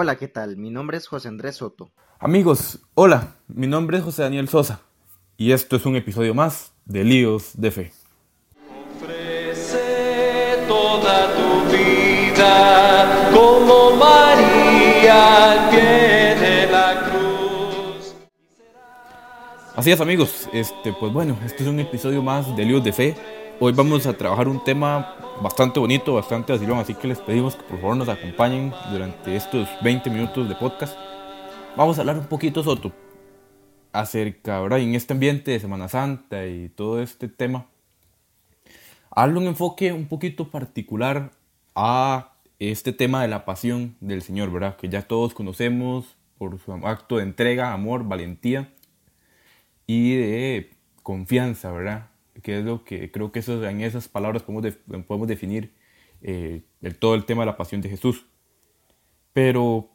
Hola, 0.00 0.14
¿qué 0.14 0.28
tal? 0.28 0.56
Mi 0.56 0.70
nombre 0.70 0.96
es 0.96 1.08
José 1.08 1.26
Andrés 1.26 1.56
Soto. 1.56 1.90
Amigos, 2.20 2.78
hola, 2.94 3.34
mi 3.48 3.66
nombre 3.66 3.98
es 3.98 4.04
José 4.04 4.22
Daniel 4.22 4.48
Sosa 4.48 4.80
y 5.36 5.50
esto 5.50 5.74
es 5.74 5.84
un 5.86 5.96
episodio 5.96 6.34
más 6.34 6.72
de 6.84 7.02
Líos 7.02 7.60
de 7.60 7.72
Fe. 7.72 7.92
Ofrece 8.96 10.58
toda 10.68 11.34
tu 11.34 11.76
vida 11.76 13.28
como 13.34 13.96
María 13.96 15.54
al 15.54 15.70
pie 15.70 15.80
de 15.80 16.68
la 16.70 17.10
cruz. 17.10 18.14
Así 19.74 19.90
es 19.90 20.00
amigos, 20.00 20.48
este, 20.52 20.92
pues 20.92 21.12
bueno, 21.12 21.36
este 21.44 21.64
es 21.64 21.68
un 21.68 21.80
episodio 21.80 22.22
más 22.22 22.56
de 22.56 22.64
Líos 22.64 22.84
de 22.84 22.92
Fe. 22.92 23.16
Hoy 23.60 23.72
vamos 23.72 24.06
a 24.06 24.16
trabajar 24.16 24.46
un 24.46 24.62
tema 24.62 25.16
bastante 25.42 25.80
bonito, 25.80 26.14
bastante 26.14 26.52
vacilón, 26.52 26.78
así 26.78 26.94
que 26.94 27.08
les 27.08 27.18
pedimos 27.18 27.56
que 27.56 27.64
por 27.64 27.80
favor 27.80 27.96
nos 27.96 28.08
acompañen 28.08 28.72
durante 28.92 29.34
estos 29.34 29.68
20 29.82 30.10
minutos 30.10 30.48
de 30.48 30.54
podcast. 30.54 30.96
Vamos 31.76 31.98
a 31.98 32.02
hablar 32.02 32.18
un 32.18 32.26
poquito, 32.26 32.62
Soto, 32.62 32.92
acerca, 33.92 34.58
ahora 34.58 34.78
en 34.78 34.94
este 34.94 35.12
ambiente 35.12 35.50
de 35.50 35.58
Semana 35.58 35.88
Santa 35.88 36.46
y 36.46 36.68
todo 36.68 37.02
este 37.02 37.26
tema. 37.26 37.66
Hablo 39.10 39.40
un 39.40 39.48
enfoque 39.48 39.92
un 39.92 40.06
poquito 40.06 40.52
particular 40.52 41.32
a 41.74 42.34
este 42.60 42.92
tema 42.92 43.22
de 43.22 43.28
la 43.28 43.44
pasión 43.44 43.96
del 43.98 44.22
Señor, 44.22 44.52
¿verdad? 44.52 44.76
Que 44.76 44.88
ya 44.88 45.02
todos 45.02 45.34
conocemos 45.34 46.16
por 46.38 46.60
su 46.60 46.72
acto 46.72 47.16
de 47.16 47.24
entrega, 47.24 47.72
amor, 47.72 48.04
valentía 48.04 48.72
y 49.84 50.14
de 50.14 50.70
confianza, 51.02 51.72
¿verdad? 51.72 52.10
Que 52.42 52.58
es 52.58 52.64
lo 52.64 52.84
que 52.84 53.10
creo 53.10 53.32
que 53.32 53.40
en 53.40 53.80
esas 53.80 54.08
palabras 54.08 54.42
podemos, 54.42 54.74
podemos 55.06 55.28
definir 55.28 55.72
eh, 56.22 56.62
el, 56.82 56.96
todo 56.96 57.14
el 57.14 57.24
tema 57.24 57.42
de 57.42 57.46
la 57.46 57.56
pasión 57.56 57.80
de 57.80 57.88
Jesús. 57.88 58.26
Pero, 59.32 59.88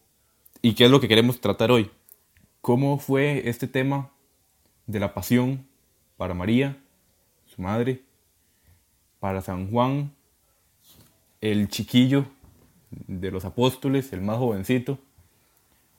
¿y 0.61 0.73
qué 0.73 0.85
es 0.85 0.91
lo 0.91 0.99
que 0.99 1.07
queremos 1.07 1.41
tratar 1.41 1.71
hoy? 1.71 1.89
¿Cómo 2.61 2.97
fue 2.97 3.49
este 3.49 3.67
tema 3.67 4.11
de 4.87 4.99
la 4.99 5.13
pasión 5.13 5.65
para 6.17 6.33
María, 6.33 6.77
su 7.45 7.61
madre, 7.61 8.01
para 9.19 9.41
San 9.41 9.69
Juan, 9.69 10.13
el 11.41 11.67
chiquillo 11.67 12.25
de 12.91 13.31
los 13.31 13.43
apóstoles, 13.45 14.13
el 14.13 14.21
más 14.21 14.37
jovencito? 14.37 14.99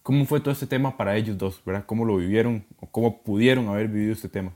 ¿Cómo 0.03 0.27
fue 0.27 0.41
todo 0.41 0.53
este 0.53 0.67
tema 0.67 0.97
para 0.97 1.17
ellos 1.17 1.39
dos? 1.39 1.63
¿Cómo 1.87 2.05
lo 2.05 2.17
vivieron 2.17 2.67
o 2.81 2.87
cómo 2.87 3.23
pudieron 3.23 3.69
haber 3.69 3.89
vivido 3.89 4.13
este 4.13 4.29
tema? 4.29 4.53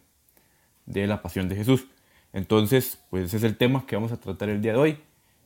De 0.88 1.06
la 1.06 1.22
pasión 1.22 1.48
de 1.48 1.56
Jesús. 1.56 1.86
Entonces, 2.32 2.98
pues 3.10 3.24
ese 3.24 3.36
es 3.36 3.42
el 3.44 3.56
tema 3.56 3.86
que 3.86 3.96
vamos 3.96 4.12
a 4.12 4.16
tratar 4.16 4.48
el 4.48 4.60
día 4.60 4.72
de 4.72 4.78
hoy 4.78 4.98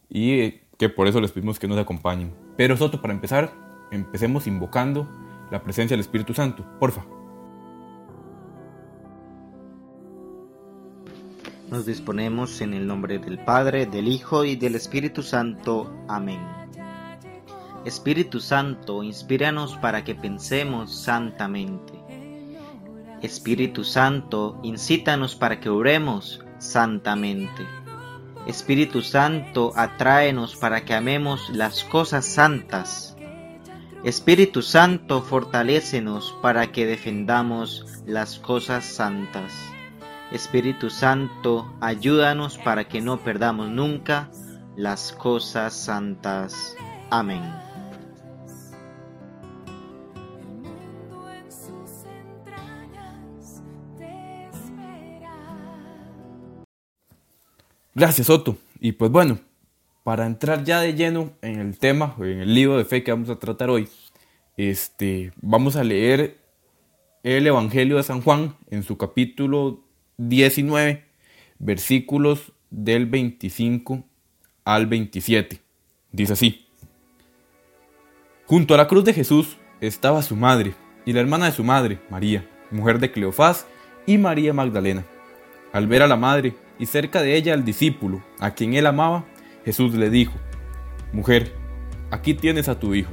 y 0.08 0.40
eh, 0.40 0.62
que 0.78 0.88
por 0.88 1.06
eso 1.06 1.20
les 1.20 1.32
pedimos 1.32 1.58
que 1.58 1.68
nos 1.68 1.78
acompañen. 1.78 2.32
Pero 2.56 2.76
Soto, 2.76 3.00
para 3.00 3.14
empezar, 3.14 3.52
empecemos 3.90 4.46
invocando 4.46 5.08
la 5.50 5.62
presencia 5.62 5.94
del 5.94 6.00
Espíritu 6.00 6.34
Santo. 6.34 6.64
Porfa. 6.78 7.04
Nos 11.70 11.86
disponemos 11.86 12.60
en 12.60 12.74
el 12.74 12.86
nombre 12.86 13.18
del 13.18 13.38
Padre, 13.38 13.86
del 13.86 14.08
Hijo 14.08 14.44
y 14.44 14.56
del 14.56 14.74
Espíritu 14.74 15.22
Santo. 15.22 15.90
Amén. 16.08 16.40
Espíritu 17.84 18.40
Santo, 18.40 19.02
inspíranos 19.02 19.76
para 19.78 20.04
que 20.04 20.14
pensemos 20.14 20.94
santamente 20.94 22.01
Espíritu 23.22 23.84
Santo, 23.84 24.58
incítanos 24.62 25.36
para 25.36 25.60
que 25.60 25.68
oremos 25.68 26.44
santamente. 26.58 27.66
Espíritu 28.46 29.02
Santo, 29.02 29.72
atráenos 29.76 30.56
para 30.56 30.84
que 30.84 30.94
amemos 30.94 31.48
las 31.50 31.84
cosas 31.84 32.26
santas. 32.26 33.16
Espíritu 34.02 34.62
Santo, 34.62 35.22
fortalécenos 35.22 36.34
para 36.42 36.72
que 36.72 36.84
defendamos 36.86 38.02
las 38.04 38.40
cosas 38.40 38.84
santas. 38.84 39.52
Espíritu 40.32 40.90
Santo, 40.90 41.72
ayúdanos 41.80 42.58
para 42.58 42.88
que 42.88 43.00
no 43.00 43.18
perdamos 43.18 43.70
nunca 43.70 44.30
las 44.74 45.12
cosas 45.12 45.74
santas. 45.74 46.74
Amén. 47.10 47.71
Gracias, 57.94 58.28
Soto. 58.28 58.56
Y 58.80 58.92
pues 58.92 59.10
bueno, 59.10 59.38
para 60.02 60.26
entrar 60.26 60.64
ya 60.64 60.80
de 60.80 60.94
lleno 60.94 61.32
en 61.42 61.60
el 61.60 61.78
tema, 61.78 62.16
en 62.18 62.40
el 62.40 62.54
libro 62.54 62.78
de 62.78 62.84
fe 62.84 63.04
que 63.04 63.12
vamos 63.12 63.28
a 63.28 63.38
tratar 63.38 63.70
hoy, 63.70 63.88
este, 64.56 65.32
vamos 65.40 65.76
a 65.76 65.84
leer 65.84 66.38
el 67.22 67.46
Evangelio 67.46 67.98
de 67.98 68.02
San 68.02 68.22
Juan 68.22 68.56
en 68.70 68.82
su 68.82 68.96
capítulo 68.96 69.84
19, 70.16 71.04
versículos 71.58 72.52
del 72.70 73.06
25 73.06 74.04
al 74.64 74.86
27. 74.86 75.60
Dice 76.10 76.32
así. 76.32 76.66
Junto 78.46 78.74
a 78.74 78.78
la 78.78 78.88
cruz 78.88 79.04
de 79.04 79.14
Jesús 79.14 79.58
estaba 79.80 80.22
su 80.22 80.34
madre 80.34 80.74
y 81.04 81.12
la 81.12 81.20
hermana 81.20 81.46
de 81.46 81.52
su 81.52 81.62
madre, 81.62 82.00
María, 82.10 82.48
mujer 82.70 82.98
de 82.98 83.12
Cleofás, 83.12 83.66
y 84.06 84.18
María 84.18 84.52
Magdalena. 84.52 85.04
Al 85.72 85.86
ver 85.86 86.02
a 86.02 86.08
la 86.08 86.16
madre 86.16 86.54
y 86.78 86.86
cerca 86.86 87.22
de 87.22 87.36
ella 87.36 87.54
al 87.54 87.64
discípulo, 87.64 88.22
a 88.40 88.52
quien 88.52 88.74
él 88.74 88.86
amaba, 88.86 89.24
Jesús 89.64 89.94
le 89.94 90.10
dijo, 90.10 90.32
Mujer, 91.12 91.54
aquí 92.10 92.34
tienes 92.34 92.68
a 92.68 92.78
tu 92.78 92.94
hijo. 92.94 93.10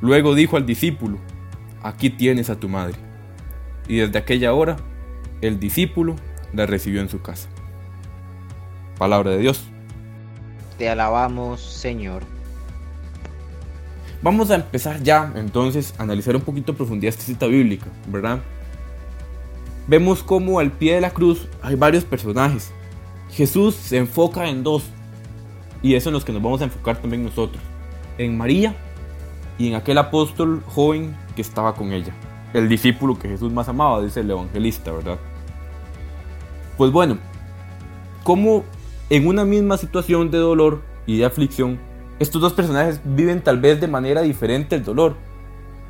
Luego 0.00 0.34
dijo 0.34 0.56
al 0.56 0.66
discípulo, 0.66 1.18
Aquí 1.82 2.10
tienes 2.10 2.50
a 2.50 2.60
tu 2.60 2.68
madre. 2.68 2.96
Y 3.88 3.96
desde 3.96 4.18
aquella 4.18 4.52
hora, 4.52 4.76
el 5.40 5.58
discípulo 5.58 6.16
la 6.52 6.66
recibió 6.66 7.00
en 7.00 7.08
su 7.08 7.22
casa. 7.22 7.48
Palabra 8.98 9.30
de 9.30 9.38
Dios. 9.38 9.64
Te 10.76 10.88
alabamos, 10.88 11.60
Señor. 11.60 12.22
Vamos 14.22 14.50
a 14.50 14.56
empezar 14.56 15.02
ya 15.02 15.32
entonces 15.34 15.94
a 15.96 16.02
analizar 16.02 16.36
un 16.36 16.42
poquito 16.42 16.72
a 16.72 16.74
profundidad 16.74 17.08
esta 17.08 17.24
cita 17.24 17.46
bíblica, 17.46 17.86
¿verdad? 18.08 18.40
Vemos 19.86 20.22
como 20.22 20.58
al 20.58 20.72
pie 20.72 20.94
de 20.94 21.00
la 21.00 21.10
cruz 21.10 21.48
hay 21.62 21.74
varios 21.74 22.04
personajes. 22.04 22.72
Jesús 23.30 23.74
se 23.74 23.98
enfoca 23.98 24.48
en 24.48 24.62
dos. 24.62 24.84
Y 25.82 25.94
eso 25.94 26.04
es 26.04 26.06
en 26.08 26.12
los 26.14 26.24
que 26.24 26.32
nos 26.32 26.42
vamos 26.42 26.60
a 26.60 26.64
enfocar 26.64 27.00
también 27.00 27.24
nosotros. 27.24 27.62
En 28.18 28.36
María 28.36 28.76
y 29.58 29.68
en 29.68 29.74
aquel 29.74 29.98
apóstol 29.98 30.62
joven 30.66 31.16
que 31.34 31.42
estaba 31.42 31.74
con 31.74 31.92
ella. 31.92 32.14
El 32.52 32.68
discípulo 32.68 33.18
que 33.18 33.28
Jesús 33.28 33.52
más 33.52 33.68
amaba, 33.68 34.02
dice 34.02 34.20
el 34.20 34.30
evangelista, 34.30 34.92
¿verdad? 34.92 35.18
Pues 36.76 36.90
bueno, 36.90 37.18
como 38.24 38.64
en 39.08 39.26
una 39.26 39.44
misma 39.44 39.76
situación 39.76 40.30
de 40.30 40.38
dolor 40.38 40.82
y 41.06 41.18
de 41.18 41.24
aflicción, 41.24 41.78
estos 42.18 42.40
dos 42.40 42.52
personajes 42.52 43.00
viven 43.04 43.42
tal 43.42 43.60
vez 43.60 43.80
de 43.80 43.88
manera 43.88 44.22
diferente 44.22 44.76
el 44.76 44.84
dolor. 44.84 45.16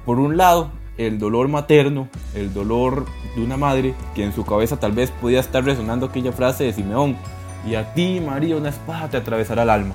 Por 0.05 0.19
un 0.19 0.37
lado, 0.37 0.71
el 1.07 1.19
dolor 1.19 1.49
materno, 1.49 2.09
el 2.35 2.53
dolor 2.53 3.07
de 3.35 3.43
una 3.43 3.57
madre 3.57 3.95
que 4.15 4.23
en 4.23 4.35
su 4.35 4.45
cabeza 4.45 4.79
tal 4.79 4.93
vez 4.93 5.11
podía 5.11 5.41
estar 5.41 5.65
resonando 5.65 6.07
aquella 6.07 6.33
frase 6.33 6.65
de 6.65 6.73
Simeón, 6.75 7.17
y 7.67 7.75
a 7.75 7.95
ti 7.95 8.21
María 8.21 8.57
una 8.57 8.69
espada 8.69 9.09
te 9.09 9.17
atravesará 9.17 9.63
el 9.63 9.71
alma. 9.71 9.95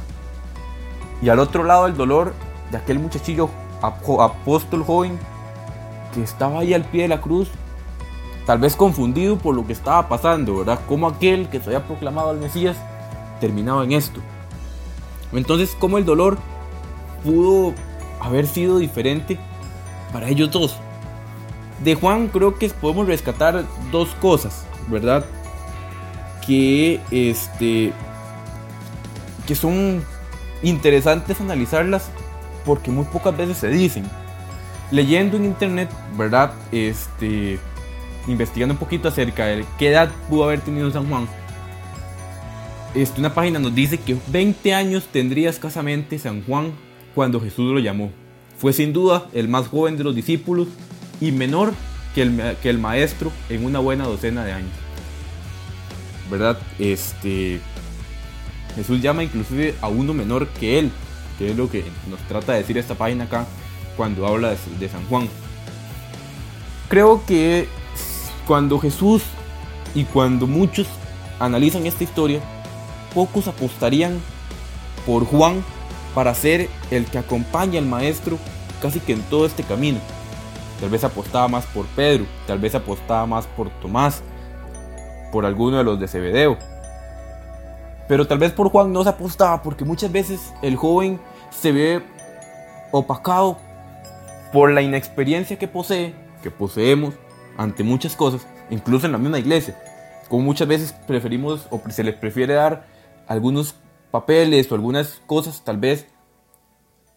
Y 1.22 1.30
al 1.30 1.40
otro 1.40 1.64
lado 1.64 1.86
el 1.86 1.96
dolor 1.96 2.34
de 2.72 2.78
aquel 2.78 3.00
muchachillo 3.00 3.50
apóstol 3.82 4.84
joven 4.84 5.20
que 6.14 6.24
estaba 6.24 6.62
ahí 6.62 6.74
al 6.74 6.86
pie 6.86 7.04
de 7.04 7.10
la 7.10 7.22
cruz, 7.22 7.50
tal 8.48 8.58
vez 8.58 8.76
confundido 8.76 9.38
por 9.38 9.56
lo 9.56 9.68
que 9.68 9.74
estaba 9.74 10.10
pasando, 10.10 10.58
¿verdad? 10.58 10.80
Como 10.88 11.08
aquel 11.08 11.50
que 11.50 11.60
se 11.60 11.68
había 11.68 11.86
proclamado 11.86 12.32
al 12.32 12.40
Mesías 12.40 12.78
terminaba 13.40 13.84
en 13.84 13.92
esto. 13.92 14.22
Entonces, 15.34 15.76
¿cómo 15.80 15.98
el 16.00 16.06
dolor 16.06 16.38
pudo 17.24 17.74
haber 18.20 18.48
sido 18.48 18.80
diferente 18.80 19.38
para 20.12 20.30
ellos 20.30 20.50
dos? 20.50 20.80
De 21.84 21.96
Juan 21.96 22.28
creo 22.28 22.56
que 22.58 22.70
podemos 22.70 23.08
rescatar 23.08 23.66
dos 23.92 24.10
cosas, 24.22 24.66
¿verdad? 24.88 25.26
Que 26.46 27.00
este 27.12 27.94
que 29.48 29.56
son 29.56 30.04
interesantes 30.64 31.40
analizarlas 31.40 32.10
porque 32.66 32.92
muy 32.92 33.06
pocas 33.06 33.36
veces 33.36 33.58
se 33.58 33.68
dicen. 33.68 34.06
Leyendo 34.92 35.38
en 35.38 35.46
internet, 35.46 35.90
¿verdad? 36.18 36.54
Este 36.72 37.60
investigando 38.28 38.74
un 38.74 38.80
poquito 38.80 39.08
acerca 39.08 39.46
de 39.46 39.66
qué 39.78 39.90
edad 39.90 40.10
pudo 40.30 40.46
haber 40.46 40.62
tenido 40.62 40.90
San 40.92 41.08
Juan. 41.08 41.28
Este, 42.96 43.20
una 43.20 43.34
página 43.34 43.60
nos 43.60 43.76
dice 43.76 43.98
que 44.00 44.18
20 44.28 44.74
años 44.74 45.08
tendría 45.12 45.50
escasamente 45.50 46.18
San 46.18 46.44
Juan 46.44 46.72
cuando 47.14 47.40
Jesús 47.40 47.72
lo 47.74 47.80
llamó. 47.80 48.12
Fue 48.58 48.72
sin 48.74 48.94
duda 48.94 49.28
el 49.34 49.50
más 49.50 49.68
joven 49.68 49.98
de 49.98 50.06
los 50.06 50.16
discípulos 50.16 50.70
y 51.22 51.32
menor 51.32 51.74
que 52.14 52.22
el, 52.22 52.58
que 52.62 52.70
el 52.70 52.78
maestro 52.78 53.32
en 53.50 53.66
una 53.66 53.80
buena 53.80 54.06
docena 54.06 54.44
de 54.44 54.54
años. 54.54 54.72
¿Verdad? 56.30 56.58
Este, 56.80 57.60
Jesús 58.76 59.02
llama 59.02 59.24
inclusive 59.24 59.76
a 59.82 59.88
uno 59.88 60.14
menor 60.14 60.48
que 60.48 60.80
él, 60.80 60.92
que 61.38 61.52
es 61.52 61.58
lo 61.58 61.70
que 61.70 61.86
nos 62.10 62.20
trata 62.28 62.54
de 62.54 62.60
decir 62.60 62.78
esta 62.78 62.96
página 62.96 63.26
acá. 63.26 63.46
cuando 63.96 64.28
habla 64.28 64.50
de, 64.50 64.58
de 64.80 64.90
San 64.90 65.06
Juan. 65.06 65.30
Creo 66.90 67.26
que 67.26 67.68
cuando 68.46 68.78
Jesús 68.80 69.24
y 69.94 70.04
cuando 70.04 70.48
muchos 70.48 70.88
analizan 71.40 71.86
esta 71.86 72.04
historia, 72.04 72.42
pocos 73.14 73.48
apostarían 73.48 74.20
por 75.06 75.26
Juan 75.26 75.64
para 76.14 76.36
ser 76.36 76.70
el 76.92 77.06
que 77.06 77.18
acompaña 77.18 77.80
al 77.80 77.86
maestro 77.86 78.38
casi 78.82 79.00
que 79.00 79.14
en 79.14 79.22
todo 79.24 79.46
este 79.46 79.64
camino. 79.64 80.00
Tal 80.80 80.90
vez 80.90 81.04
apostaba 81.04 81.48
más 81.48 81.66
por 81.68 81.86
Pedro, 81.88 82.26
tal 82.48 82.60
vez 82.60 82.76
apostaba 82.76 83.26
más 83.26 83.48
por 83.48 83.70
Tomás, 83.80 84.22
por 85.32 85.46
alguno 85.46 85.78
de 85.78 85.84
los 85.84 86.00
de 86.00 86.08
Zebedeo. 86.08 86.58
Pero 88.08 88.28
tal 88.28 88.38
vez 88.38 88.52
por 88.52 88.70
Juan 88.70 88.92
no 88.92 89.04
se 89.04 89.10
apostaba 89.10 89.62
porque 89.62 89.86
muchas 89.86 90.12
veces 90.12 90.54
el 90.62 90.76
joven 90.76 91.20
se 91.50 91.72
ve 91.72 92.04
opacado 92.92 93.58
por 94.54 94.72
la 94.72 94.82
inexperiencia 94.82 95.58
que 95.58 95.68
posee, 95.68 96.14
que 96.44 96.52
poseemos 96.52 97.16
ante 97.58 97.84
muchas 97.84 98.16
cosas, 98.16 98.46
incluso 98.70 99.06
en 99.06 99.14
la 99.14 99.18
misma 99.18 99.40
iglesia. 99.40 99.78
Como 100.30 100.44
muchas 100.44 100.68
veces 100.68 100.94
preferimos 101.08 101.68
o 101.72 101.82
se 101.90 102.04
les 102.04 102.16
prefiere 102.16 102.54
dar 102.54 102.86
algunos 103.28 103.76
papeles 104.12 104.72
o 104.72 104.76
algunas 104.76 105.22
cosas 105.26 105.64
tal 105.64 105.78
vez 105.78 106.08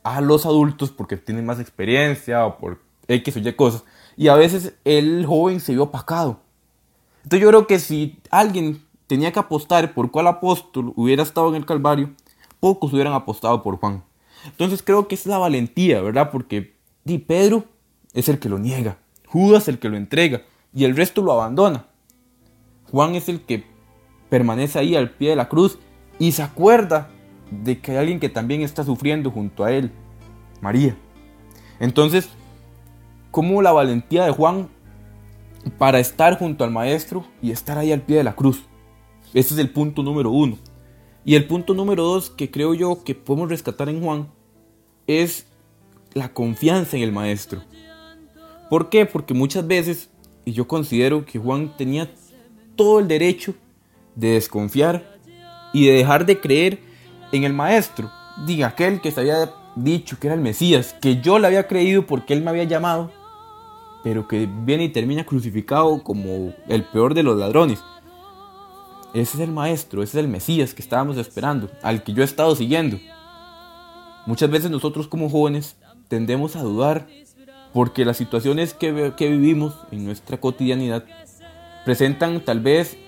a 0.03 0.21
los 0.21 0.47
adultos 0.47 0.91
porque 0.91 1.17
tienen 1.17 1.45
más 1.45 1.61
experiencia 1.61 2.47
o 2.47 2.59
por 2.59 2.88
X 3.09 3.37
o 3.37 3.41
Y 3.41 3.53
cosas. 3.55 3.85
Y 4.17 4.29
a 4.29 4.35
veces 4.35 4.75
el 4.85 5.27
joven 5.27 5.61
se 5.61 5.73
vio 5.73 5.85
opacado. 5.85 6.41
Entonces 7.25 7.41
yo 7.41 7.49
creo 7.49 7.67
que 7.67 7.79
si 7.79 8.19
alguien 8.31 8.83
tenía 9.07 9.33
que 9.33 9.41
apostar 9.41 9.95
por 9.95 10.11
cuál 10.11 10.29
apóstol 10.29 10.93
hubiera 10.97 11.23
estado 11.23 11.49
en 11.49 11.57
el 11.57 11.67
Calvario, 11.67 12.11
pocos 12.61 12.93
hubieran 12.93 13.15
apostado 13.15 13.63
por 13.63 13.79
Juan. 13.79 14.05
Entonces 14.45 14.83
creo 14.83 15.09
que 15.09 15.15
es 15.15 15.27
la 15.27 15.39
valentía, 15.39 16.01
¿verdad? 16.01 16.31
Porque 16.31 16.75
di, 17.05 17.19
Pedro 17.19 17.65
es 18.13 18.29
el 18.29 18.39
que 18.39 18.49
lo 18.49 18.59
niega, 18.59 18.99
Judas 19.27 19.69
el 19.69 19.79
que 19.79 19.89
lo 19.89 19.97
entrega 19.97 20.43
y 20.75 20.85
el 20.85 20.97
resto 20.97 21.23
lo 21.23 21.33
abandona. 21.33 21.87
Juan 22.91 23.15
es 23.15 23.29
el 23.29 23.41
que 23.41 23.65
permanece 24.29 24.79
ahí 24.79 24.97
al 24.97 25.11
pie 25.11 25.31
de 25.31 25.37
la 25.37 25.49
cruz 25.49 25.79
y 26.19 26.33
se 26.33 26.43
acuerda 26.43 27.11
de 27.51 27.81
que 27.81 27.93
hay 27.93 27.99
alguien 27.99 28.21
que 28.21 28.29
también 28.29 28.63
está 28.63 28.85
sufriendo 28.85 29.31
junto 29.31 29.65
a 29.65 29.73
él, 29.73 29.91
María. 30.61 30.97
Entonces, 31.81 32.29
¿cómo 33.39 33.63
la 33.63 33.71
valentía 33.71 34.25
de 34.25 34.33
Juan 34.33 34.69
para 35.79 36.01
estar 36.01 36.37
junto 36.41 36.65
al 36.65 36.73
maestro 36.73 37.25
y 37.41 37.53
estar 37.53 37.79
ahí 37.79 37.93
al 37.93 38.03
pie 38.03 38.17
de 38.17 38.25
la 38.25 38.35
cruz? 38.35 38.65
Ese 39.33 39.55
es 39.55 39.61
el 39.61 39.71
punto 39.71 40.03
número 40.03 40.33
uno. 40.33 40.59
Y 41.25 41.37
el 41.37 41.47
punto 41.47 41.73
número 41.73 42.03
dos 42.03 42.31
que 42.31 42.51
creo 42.51 42.75
yo 42.75 43.05
que 43.05 43.15
podemos 43.15 43.49
rescatar 43.49 43.89
en 43.91 44.03
Juan 44.03 44.27
es 45.07 45.47
la 46.15 46.33
confianza 46.33 46.97
en 46.97 47.05
el 47.05 47.13
maestro. 47.13 47.63
¿Por 48.69 48.89
qué? 48.89 49.07
Porque 49.07 49.35
muchas 49.35 49.65
veces, 49.65 50.11
y 50.45 50.51
yo 50.51 50.67
considero 50.67 51.25
que 51.25 51.39
Juan 51.39 51.77
tenía 51.77 52.11
todo 52.75 52.99
el 52.99 53.07
derecho 53.07 53.55
de 54.17 54.31
desconfiar 54.31 55.17
y 55.73 55.87
de 55.87 55.93
dejar 55.93 56.27
de 56.27 56.41
creer 56.41 56.81
en 57.31 57.45
el 57.45 57.53
maestro. 57.53 58.11
Diga, 58.49 58.67
aquel 58.67 59.01
que 59.01 59.13
se 59.13 59.21
había 59.21 59.55
dicho 59.77 60.19
que 60.19 60.27
era 60.27 60.35
el 60.35 60.41
Mesías, 60.41 60.97
que 61.01 61.21
yo 61.21 61.39
le 61.39 61.47
había 61.47 61.69
creído 61.69 62.05
porque 62.05 62.35
él 62.35 62.43
me 62.43 62.51
había 62.51 62.65
llamado, 62.65 63.13
pero 64.03 64.29
que 64.29 64.47
viene 64.47 64.85
y 64.85 64.89
termina 64.89 65.25
crucificado 65.25 66.03
como 66.03 66.53
el 66.69 66.85
peor 66.85 67.15
de 67.15 67.23
los 67.23 67.37
ladrones. 67.37 67.83
Ese 69.15 69.37
es 69.37 69.41
el 69.41 69.51
maestro, 69.51 70.03
ese 70.03 70.19
es 70.19 70.25
el 70.25 70.31
Mesías 70.31 70.75
que 70.75 70.83
estábamos 70.83 71.17
esperando, 71.17 71.71
al 71.83 72.03
que 72.03 72.13
yo 72.13 72.23
he 72.23 72.25
estado 72.25 72.55
siguiendo. 72.55 72.99
Muchas 74.27 74.51
veces 74.51 74.71
nosotros 74.71 75.09
como 75.09 75.31
jóvenes 75.31 75.77
tendemos 76.09 76.57
a 76.57 76.63
dudar 76.63 77.07
porque 77.73 78.05
las 78.05 78.17
situaciones 78.17 78.75
que, 78.75 79.13
que 79.17 79.31
vivimos 79.31 79.75
en 79.91 80.05
nuestra 80.05 80.39
cotidianidad 80.39 81.05
presentan 81.85 82.45
tal 82.45 82.61
vez 82.61 82.99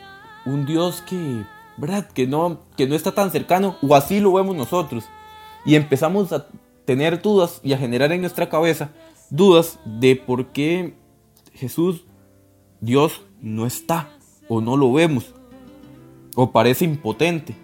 un 0.47 0.65
Dios 0.65 1.03
que, 1.03 1.45
¿verdad? 1.77 2.09
Que 2.09 2.27
no, 2.27 2.61
que 2.77 2.87
no 2.87 2.95
está 2.95 3.13
tan 3.13 3.31
cercano, 3.31 3.77
o 3.83 3.95
así 3.95 4.21
lo 4.21 4.33
vemos 4.33 4.57
nosotros. 4.57 5.05
Y 5.65 5.75
empezamos 5.75 6.33
a 6.33 6.47
tener 6.85 7.21
dudas 7.21 7.61
y 7.63 7.73
a 7.73 7.79
generar 7.79 8.13
en 8.13 8.23
nuestra 8.23 8.49
cabeza 8.49 8.91
dudas 9.31 9.79
de 9.85 10.17
por 10.17 10.49
qué 10.49 10.95
Jesús, 11.55 12.05
Dios, 12.81 13.23
no 13.41 13.67
está 13.67 14.11
o 14.49 14.61
no 14.61 14.77
lo 14.77 14.93
vemos 14.93 15.35
o 16.37 16.53
parece 16.53 16.85
impotente 16.85 17.57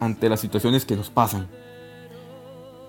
ante 0.00 0.28
las 0.28 0.40
situaciones 0.40 0.84
que 0.84 0.96
nos 0.96 1.10
pasan. 1.10 1.48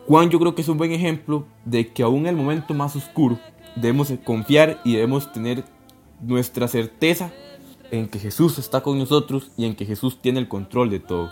Juan 0.08 0.30
yo 0.30 0.40
creo 0.40 0.54
que 0.54 0.62
es 0.62 0.68
un 0.68 0.78
buen 0.78 0.92
ejemplo 0.92 1.48
de 1.64 1.92
que 1.92 2.04
aún 2.04 2.22
en 2.22 2.28
el 2.28 2.36
momento 2.36 2.74
más 2.74 2.96
oscuro 2.96 3.40
debemos 3.76 4.14
confiar 4.24 4.80
y 4.84 4.94
debemos 4.94 5.32
tener 5.32 5.64
nuestra 6.22 6.68
certeza 6.68 7.32
en 7.92 8.08
que 8.08 8.20
Jesús 8.20 8.58
está 8.58 8.82
con 8.82 8.98
nosotros 9.00 9.52
y 9.58 9.66
en 9.66 9.76
que 9.76 9.86
Jesús 9.86 10.20
tiene 10.22 10.40
el 10.40 10.48
control 10.48 10.90
de 10.90 11.00
todo. 11.00 11.30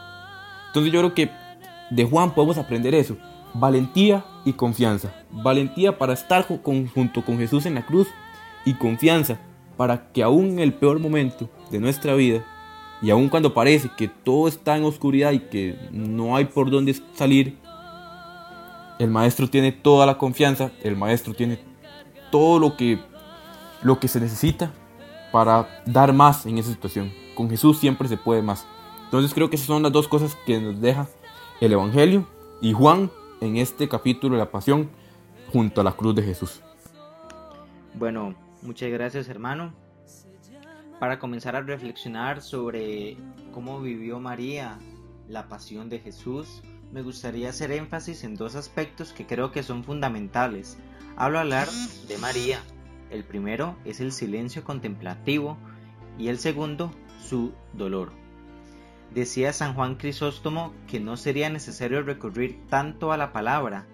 Entonces 0.68 0.92
yo 0.92 1.00
creo 1.00 1.14
que 1.14 1.30
de 1.92 2.06
Juan 2.06 2.34
podemos 2.34 2.58
aprender 2.58 2.96
eso, 2.96 3.18
valentía 3.54 4.26
y 4.46 4.54
confianza. 4.54 5.14
Valentía 5.32 5.98
para 5.98 6.14
estar 6.14 6.46
junto 6.48 7.24
con 7.26 7.38
Jesús 7.38 7.66
en 7.66 7.76
la 7.76 7.86
cruz 7.86 8.08
y 8.66 8.74
confianza 8.74 9.40
para 9.78 10.12
que 10.12 10.24
aún 10.24 10.52
en 10.52 10.60
el 10.60 10.74
peor 10.74 11.00
momento 11.00 11.50
de 11.72 11.80
nuestra 11.80 12.14
vida 12.14 12.46
y 13.02 13.10
aun 13.10 13.28
cuando 13.30 13.54
parece 13.54 13.90
que 13.98 14.08
todo 14.08 14.48
está 14.48 14.78
en 14.78 14.86
oscuridad 14.86 15.32
y 15.32 15.40
que 15.40 15.78
no 15.92 16.36
hay 16.36 16.46
por 16.46 16.72
dónde 16.72 16.96
salir, 17.14 17.58
el 19.00 19.10
maestro 19.10 19.50
tiene 19.50 19.72
toda 19.72 20.06
la 20.06 20.18
confianza, 20.18 20.72
el 20.84 20.96
maestro 20.96 21.34
tiene 21.34 21.60
todo 22.32 22.60
lo 22.60 22.78
que, 22.78 23.00
lo 23.82 24.00
que 24.00 24.08
se 24.08 24.22
necesita 24.22 24.72
para 25.32 25.68
dar 25.86 26.14
más 26.14 26.46
en 26.46 26.58
esa 26.58 26.72
situación. 26.72 27.12
Con 27.36 27.50
Jesús 27.50 27.80
siempre 27.80 28.08
se 28.08 28.16
puede 28.16 28.42
más. 28.42 28.66
Entonces 29.06 29.34
creo 29.34 29.50
que 29.50 29.58
esas 29.58 29.68
son 29.68 29.84
las 29.84 29.92
dos 29.92 30.08
cosas 30.08 30.38
que 30.46 30.60
nos 30.62 30.80
deja 30.80 31.10
el 31.60 31.74
Evangelio 31.74 32.26
y 32.62 32.72
Juan 32.72 33.12
en 33.44 33.58
este 33.58 33.88
capítulo 33.90 34.36
de 34.36 34.40
la 34.40 34.52
Pasión 34.52 34.90
junto 35.52 35.82
a 35.82 35.84
la 35.84 35.92
cruz 35.92 36.16
de 36.16 36.24
Jesús. 36.24 36.62
Bueno, 37.94 38.36
muchas 38.62 38.90
gracias 38.90 39.28
hermano 39.30 39.74
para 41.04 41.20
comenzar 41.20 41.58
a 41.58 41.62
reflexionar 41.62 42.42
sobre 42.42 43.18
cómo 43.52 43.82
vivió 43.82 44.22
María 44.22 44.80
la 45.28 45.50
pasión 45.50 45.90
de 45.90 46.00
Jesús, 46.00 46.62
me 46.94 47.02
gustaría 47.02 47.50
hacer 47.50 47.74
énfasis 47.74 48.24
en 48.24 48.36
dos 48.36 48.56
aspectos 48.56 49.12
que 49.12 49.26
creo 49.26 49.52
que 49.52 49.64
son 49.64 49.84
fundamentales. 49.84 50.78
Hablo 51.18 51.40
hablar 51.40 51.68
de 52.08 52.18
María. 52.20 52.62
El 53.10 53.26
primero 53.26 53.76
es 53.84 54.00
el 54.00 54.14
silencio 54.14 54.64
contemplativo 54.64 55.58
y 56.18 56.30
el 56.30 56.38
segundo 56.38 56.92
su 57.20 57.52
dolor. 57.74 58.23
Decía 59.14 59.54
San 59.54 59.76
Juan 59.76 59.96
Crisóstomo 59.96 60.74
que 60.88 61.00
no 61.00 61.18
sería 61.18 61.50
necesario 61.50 62.02
recurrir 62.02 62.68
tanto 62.68 63.12
a 63.12 63.18
la 63.18 63.32
palabra 63.32 63.86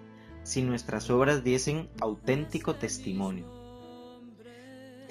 si 0.44 0.62
nuestras 0.62 1.10
obras 1.10 1.44
diesen 1.44 1.90
auténtico 2.00 2.76
testimonio. 2.76 3.44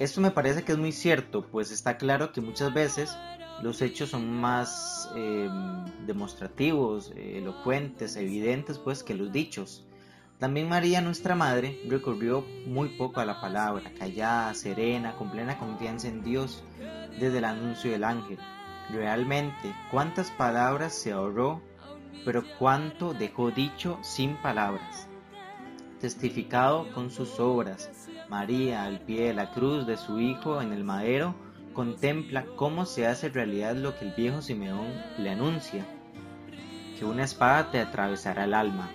Esto 0.00 0.20
me 0.20 0.32
parece 0.32 0.64
que 0.64 0.72
es 0.72 0.78
muy 0.78 0.90
cierto, 0.90 1.46
pues 1.46 1.70
está 1.70 1.96
claro 1.96 2.32
que 2.32 2.40
muchas 2.40 2.74
veces 2.74 3.16
los 3.62 3.82
hechos 3.82 4.10
son 4.10 4.32
más 4.32 5.10
em, 5.14 5.84
demostrativos, 6.06 7.12
elocuentes, 7.14 8.16
evidentes, 8.16 8.78
pues 8.78 9.04
que 9.04 9.14
los 9.14 9.30
dichos. 9.30 9.86
También 10.38 10.68
María, 10.68 11.02
nuestra 11.02 11.34
madre, 11.36 11.78
recurrió 11.86 12.44
muy 12.66 12.88
poco 12.96 13.20
a 13.20 13.26
la 13.26 13.40
palabra, 13.40 13.92
callada, 13.98 14.54
serena, 14.54 15.14
con 15.16 15.30
plena 15.30 15.58
confianza 15.58 16.08
en 16.08 16.24
Dios 16.24 16.64
desde 17.20 17.38
el 17.38 17.44
anuncio 17.44 17.90
del 17.90 18.04
ángel. 18.04 18.38
Realmente, 18.92 19.74
cuántas 19.90 20.30
palabras 20.30 20.92
se 20.94 21.12
ahorró, 21.12 21.60
pero 22.24 22.42
cuánto 22.58 23.14
dejó 23.14 23.50
dicho 23.50 23.98
sin 24.02 24.36
palabras. 24.36 25.08
Testificado 26.00 26.90
con 26.92 27.10
sus 27.10 27.38
obras, 27.38 28.08
María, 28.28 28.84
al 28.84 29.00
pie 29.00 29.28
de 29.28 29.34
la 29.34 29.52
cruz 29.52 29.86
de 29.86 29.96
su 29.96 30.18
Hijo 30.18 30.60
en 30.60 30.72
el 30.72 30.82
madero, 30.82 31.34
contempla 31.72 32.46
cómo 32.56 32.84
se 32.84 33.06
hace 33.06 33.28
realidad 33.28 33.76
lo 33.76 33.96
que 33.98 34.06
el 34.06 34.14
viejo 34.14 34.42
Simeón 34.42 34.88
le 35.18 35.30
anuncia, 35.30 35.86
que 36.98 37.04
una 37.04 37.24
espada 37.24 37.70
te 37.70 37.80
atravesará 37.80 38.44
el 38.44 38.54
alma. 38.54 38.90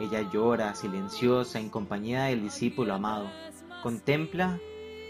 Ella 0.00 0.22
llora, 0.32 0.74
silenciosa, 0.74 1.58
en 1.58 1.70
compañía 1.70 2.24
del 2.24 2.42
discípulo 2.42 2.94
amado. 2.94 3.26
Contempla 3.82 4.58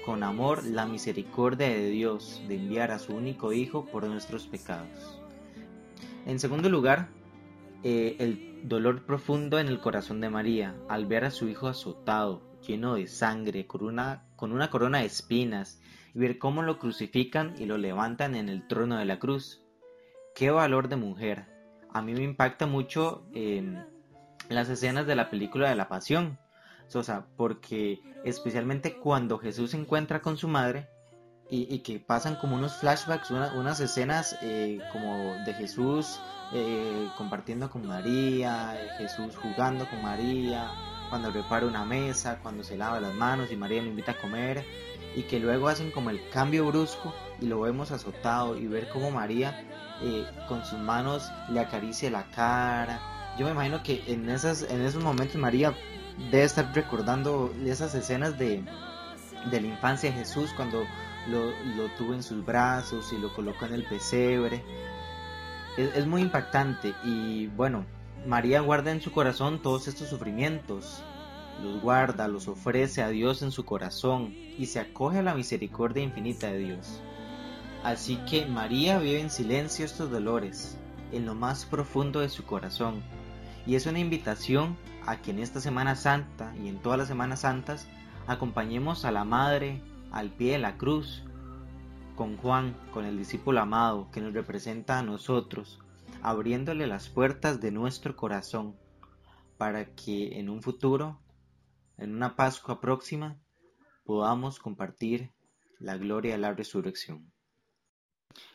con 0.04 0.22
amor 0.22 0.64
la 0.64 0.86
misericordia 0.86 1.68
de 1.68 1.90
Dios 1.90 2.42
de 2.48 2.56
enviar 2.56 2.90
a 2.90 2.98
su 2.98 3.14
único 3.14 3.52
Hijo 3.52 3.86
por 3.86 4.06
nuestros 4.06 4.46
pecados. 4.46 5.20
En 6.26 6.38
segundo 6.38 6.68
lugar, 6.68 7.08
eh, 7.82 8.16
el 8.18 8.68
dolor 8.68 9.06
profundo 9.06 9.58
en 9.58 9.68
el 9.68 9.80
corazón 9.80 10.20
de 10.20 10.28
María 10.28 10.74
al 10.88 11.06
ver 11.06 11.24
a 11.24 11.30
su 11.30 11.48
hijo 11.48 11.66
azotado, 11.66 12.42
lleno 12.66 12.94
de 12.94 13.06
sangre, 13.06 13.66
con 13.66 13.84
una, 13.84 14.26
con 14.36 14.52
una 14.52 14.68
corona 14.70 14.98
de 14.98 15.06
espinas, 15.06 15.80
y 16.14 16.18
ver 16.18 16.38
cómo 16.38 16.62
lo 16.62 16.78
crucifican 16.78 17.54
y 17.58 17.66
lo 17.66 17.78
levantan 17.78 18.34
en 18.34 18.48
el 18.48 18.66
trono 18.66 18.98
de 18.98 19.04
la 19.04 19.18
cruz. 19.18 19.62
¡Qué 20.34 20.50
valor 20.50 20.88
de 20.88 20.96
mujer! 20.96 21.46
A 21.92 22.02
mí 22.02 22.12
me 22.12 22.22
impacta 22.22 22.66
mucho 22.66 23.26
em, 23.34 23.82
las 24.48 24.68
escenas 24.68 25.06
de 25.06 25.16
la 25.16 25.30
película 25.30 25.68
de 25.68 25.76
la 25.76 25.88
Pasión, 25.88 26.38
Sosa, 26.90 27.26
porque 27.36 28.00
especialmente 28.24 28.96
cuando 28.96 29.38
Jesús 29.38 29.70
se 29.70 29.76
encuentra 29.76 30.20
con 30.20 30.36
su 30.36 30.48
madre 30.48 30.88
y, 31.48 31.80
que 31.80 31.98
pasan 31.98 32.36
como 32.36 32.56
unos 32.56 32.76
flashbacks, 32.76 33.30
unas 33.30 33.80
escenas 33.80 34.36
eh, 34.42 34.80
como 34.92 35.34
de 35.44 35.54
Jesús 35.54 36.20
eh, 36.52 37.08
compartiendo 37.16 37.70
con 37.70 37.86
María, 37.86 38.76
Jesús 38.98 39.36
jugando 39.36 39.88
con 39.88 40.02
María, 40.02 40.70
cuando 41.08 41.32
prepara 41.32 41.66
una 41.66 41.84
mesa, 41.84 42.40
cuando 42.42 42.64
se 42.64 42.76
lava 42.76 43.00
las 43.00 43.14
manos 43.14 43.52
y 43.52 43.56
María 43.56 43.82
lo 43.82 43.88
invita 43.88 44.12
a 44.12 44.20
comer, 44.20 44.64
y 45.14 45.22
que 45.22 45.38
luego 45.38 45.68
hacen 45.68 45.92
como 45.92 46.10
el 46.10 46.20
cambio 46.30 46.66
brusco 46.66 47.14
y 47.40 47.46
lo 47.46 47.60
vemos 47.60 47.92
azotado 47.92 48.56
y 48.56 48.66
ver 48.66 48.88
cómo 48.88 49.10
María 49.10 49.64
eh, 50.02 50.24
con 50.48 50.64
sus 50.64 50.78
manos 50.78 51.30
le 51.50 51.60
acaricia 51.60 52.10
la 52.10 52.24
cara. 52.30 53.00
Yo 53.38 53.46
me 53.46 53.52
imagino 53.52 53.82
que 53.82 54.02
en, 54.06 54.28
esas, 54.28 54.62
en 54.62 54.82
esos 54.82 55.02
momentos 55.02 55.36
María 55.36 55.74
debe 56.30 56.44
estar 56.44 56.72
recordando 56.74 57.52
esas 57.64 57.94
escenas 57.94 58.38
de, 58.38 58.64
de 59.50 59.60
la 59.60 59.66
infancia 59.66 60.10
de 60.10 60.16
Jesús 60.18 60.52
cuando 60.54 60.84
lo, 61.28 61.50
lo, 61.76 61.88
tuvo 61.96 62.14
en 62.14 62.22
sus 62.22 62.44
brazos 62.44 63.12
y 63.12 63.18
lo 63.18 63.32
colocó 63.32 63.66
en 63.66 63.74
el 63.74 63.84
pesebre. 63.84 64.62
Es, 65.76 65.94
es 65.96 66.06
muy 66.06 66.22
impactante 66.22 66.94
y 67.04 67.46
bueno, 67.48 67.84
María 68.26 68.60
guarda 68.60 68.92
en 68.92 69.00
su 69.00 69.12
corazón 69.12 69.62
todos 69.62 69.88
estos 69.88 70.08
sufrimientos, 70.08 71.02
los 71.62 71.80
guarda, 71.80 72.28
los 72.28 72.48
ofrece 72.48 73.02
a 73.02 73.08
Dios 73.08 73.42
en 73.42 73.50
su 73.50 73.64
corazón 73.64 74.34
y 74.58 74.66
se 74.66 74.80
acoge 74.80 75.18
a 75.18 75.22
la 75.22 75.34
misericordia 75.34 76.02
infinita 76.02 76.48
de 76.48 76.58
Dios. 76.58 77.00
Así 77.82 78.16
que 78.28 78.44
María 78.44 78.98
vive 78.98 79.20
en 79.20 79.30
silencio 79.30 79.86
estos 79.86 80.10
dolores, 80.10 80.76
en 81.12 81.24
lo 81.24 81.34
más 81.34 81.64
profundo 81.64 82.20
de 82.20 82.28
su 82.28 82.44
corazón, 82.44 83.02
y 83.70 83.76
es 83.76 83.86
una 83.86 84.00
invitación 84.00 84.76
a 85.06 85.22
que 85.22 85.30
en 85.30 85.38
esta 85.38 85.60
Semana 85.60 85.94
Santa 85.94 86.52
y 86.56 86.66
en 86.66 86.82
todas 86.82 86.98
las 86.98 87.06
Semanas 87.06 87.42
Santas 87.42 87.86
acompañemos 88.26 89.04
a 89.04 89.12
la 89.12 89.22
Madre 89.22 89.80
al 90.10 90.30
pie 90.30 90.54
de 90.54 90.58
la 90.58 90.76
cruz, 90.76 91.22
con 92.16 92.36
Juan, 92.36 92.76
con 92.92 93.04
el 93.04 93.16
discípulo 93.16 93.60
amado 93.60 94.10
que 94.10 94.20
nos 94.20 94.34
representa 94.34 94.98
a 94.98 95.04
nosotros, 95.04 95.78
abriéndole 96.20 96.88
las 96.88 97.08
puertas 97.10 97.60
de 97.60 97.70
nuestro 97.70 98.16
corazón, 98.16 98.74
para 99.56 99.94
que 99.94 100.40
en 100.40 100.50
un 100.50 100.62
futuro, 100.62 101.20
en 101.96 102.12
una 102.12 102.34
Pascua 102.34 102.80
próxima, 102.80 103.38
podamos 104.02 104.58
compartir 104.58 105.30
la 105.78 105.96
gloria 105.96 106.32
de 106.32 106.38
la 106.38 106.54
resurrección. 106.54 107.30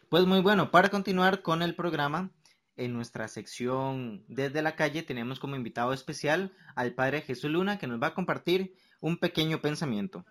Pues 0.09 0.25
muy 0.25 0.41
bueno, 0.41 0.71
para 0.71 0.89
continuar 0.89 1.41
con 1.41 1.61
el 1.61 1.73
programa, 1.73 2.31
en 2.77 2.93
nuestra 2.93 3.27
sección 3.27 4.23
Desde 4.27 4.61
la 4.61 4.75
calle 4.75 5.03
tenemos 5.03 5.39
como 5.39 5.55
invitado 5.55 5.93
especial 5.93 6.51
al 6.75 6.93
Padre 6.93 7.21
Jesús 7.21 7.49
Luna 7.51 7.77
que 7.77 7.87
nos 7.87 8.01
va 8.01 8.07
a 8.07 8.13
compartir 8.13 8.75
un 9.01 9.17
pequeño 9.17 9.61
pensamiento. 9.61 10.25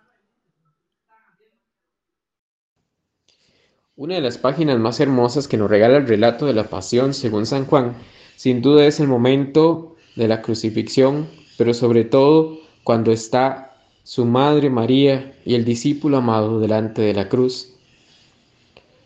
Una 3.97 4.17
de 4.17 4.21
las 4.21 4.39
páginas 4.39 4.79
más 4.79 4.99
hermosas 4.99 5.47
que 5.47 5.57
nos 5.57 5.71
regala 5.71 5.99
el 5.99 6.09
relato 6.09 6.47
de 6.47 6.55
la 6.55 6.69
pasión 6.69 7.15
según 7.15 7.47
San 7.47 7.67
Juan, 7.67 7.95
sin 8.35 8.61
duda 8.61 8.87
es 8.87 8.99
el 8.99 9.07
momento 9.07 9.97
de 10.17 10.27
la 10.27 10.43
crucifixión, 10.43 11.29
pero 11.57 11.73
sobre 11.75 12.05
todo 12.05 12.59
cuando 12.83 13.13
está 13.13 13.77
su 14.03 14.25
madre 14.25 14.69
María 14.71 15.35
y 15.45 15.55
el 15.55 15.65
discípulo 15.65 16.17
amado 16.17 16.59
delante 16.59 17.03
de 17.03 17.15
la 17.15 17.29
cruz 17.29 17.75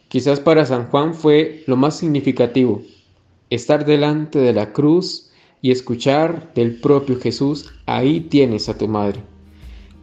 Quizás 0.08 0.40
para 0.40 0.64
San 0.64 0.88
Juan 0.88 1.14
fue 1.14 1.64
lo 1.66 1.76
más 1.76 1.98
significativo, 1.98 2.82
estar 3.50 3.84
delante 3.84 4.38
de 4.38 4.52
la 4.52 4.72
cruz 4.72 5.30
y 5.60 5.70
escuchar 5.70 6.52
del 6.54 6.80
propio 6.80 7.18
Jesús, 7.18 7.72
ahí 7.86 8.20
tienes 8.20 8.68
a 8.68 8.78
tu 8.78 8.88
madre. 8.88 9.20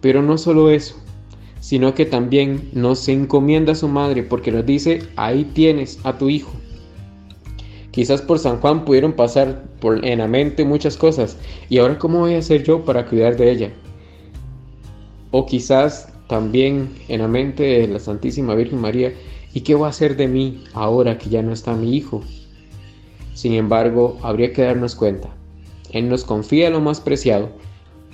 Pero 0.01 0.21
no 0.21 0.37
solo 0.37 0.69
eso, 0.69 0.95
sino 1.59 1.93
que 1.93 2.05
también 2.05 2.69
nos 2.73 3.07
encomienda 3.07 3.71
a 3.71 3.75
su 3.75 3.87
madre 3.87 4.23
porque 4.23 4.51
nos 4.51 4.65
dice, 4.65 5.03
ahí 5.15 5.45
tienes 5.53 5.99
a 6.03 6.17
tu 6.17 6.29
hijo. 6.29 6.51
Quizás 7.91 8.21
por 8.21 8.39
San 8.39 8.59
Juan 8.59 8.83
pudieron 8.83 9.13
pasar 9.13 9.63
en 10.03 10.19
la 10.19 10.27
mente 10.27 10.65
muchas 10.65 10.97
cosas, 10.97 11.37
y 11.69 11.77
ahora 11.77 11.97
cómo 11.97 12.19
voy 12.19 12.33
a 12.33 12.39
hacer 12.39 12.63
yo 12.63 12.83
para 12.83 13.05
cuidar 13.05 13.37
de 13.37 13.51
ella. 13.51 13.73
O 15.31 15.45
quizás 15.45 16.11
también 16.27 16.89
en 17.07 17.21
la 17.21 17.27
mente 17.27 17.63
de 17.63 17.87
la 17.87 17.99
Santísima 17.99 18.55
Virgen 18.55 18.81
María, 18.81 19.13
¿Y 19.55 19.61
qué 19.61 19.73
va 19.73 19.87
a 19.87 19.89
hacer 19.91 20.17
de 20.17 20.27
mí 20.27 20.65
ahora 20.73 21.17
que 21.17 21.29
ya 21.29 21.41
no 21.41 21.53
está 21.53 21.73
mi 21.75 21.95
hijo? 21.95 22.21
Sin 23.35 23.53
embargo, 23.53 24.17
habría 24.23 24.51
que 24.51 24.63
darnos 24.63 24.95
cuenta. 24.95 25.29
Él 25.91 26.09
nos 26.09 26.23
confía 26.23 26.71
lo 26.71 26.81
más 26.81 26.99
preciado 26.99 27.49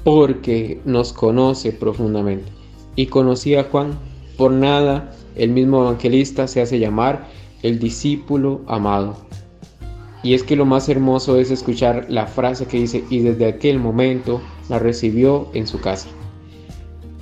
porque 0.03 0.81
nos 0.83 1.13
conoce 1.13 1.71
profundamente. 1.71 2.51
Y 2.97 3.05
conocía 3.05 3.61
a 3.61 3.63
Juan. 3.63 3.97
Por 4.37 4.51
nada, 4.51 5.13
el 5.35 5.51
mismo 5.51 5.83
evangelista 5.83 6.47
se 6.47 6.61
hace 6.61 6.79
llamar 6.79 7.29
el 7.63 7.79
discípulo 7.79 8.59
amado. 8.67 9.15
Y 10.23 10.33
es 10.33 10.43
que 10.43 10.57
lo 10.57 10.65
más 10.65 10.89
hermoso 10.89 11.37
es 11.37 11.49
escuchar 11.49 12.07
la 12.09 12.27
frase 12.27 12.65
que 12.65 12.79
dice, 12.79 13.05
y 13.09 13.19
desde 13.19 13.45
aquel 13.45 13.79
momento 13.79 14.41
la 14.67 14.79
recibió 14.79 15.47
en 15.53 15.65
su 15.65 15.79
casa. 15.79 16.09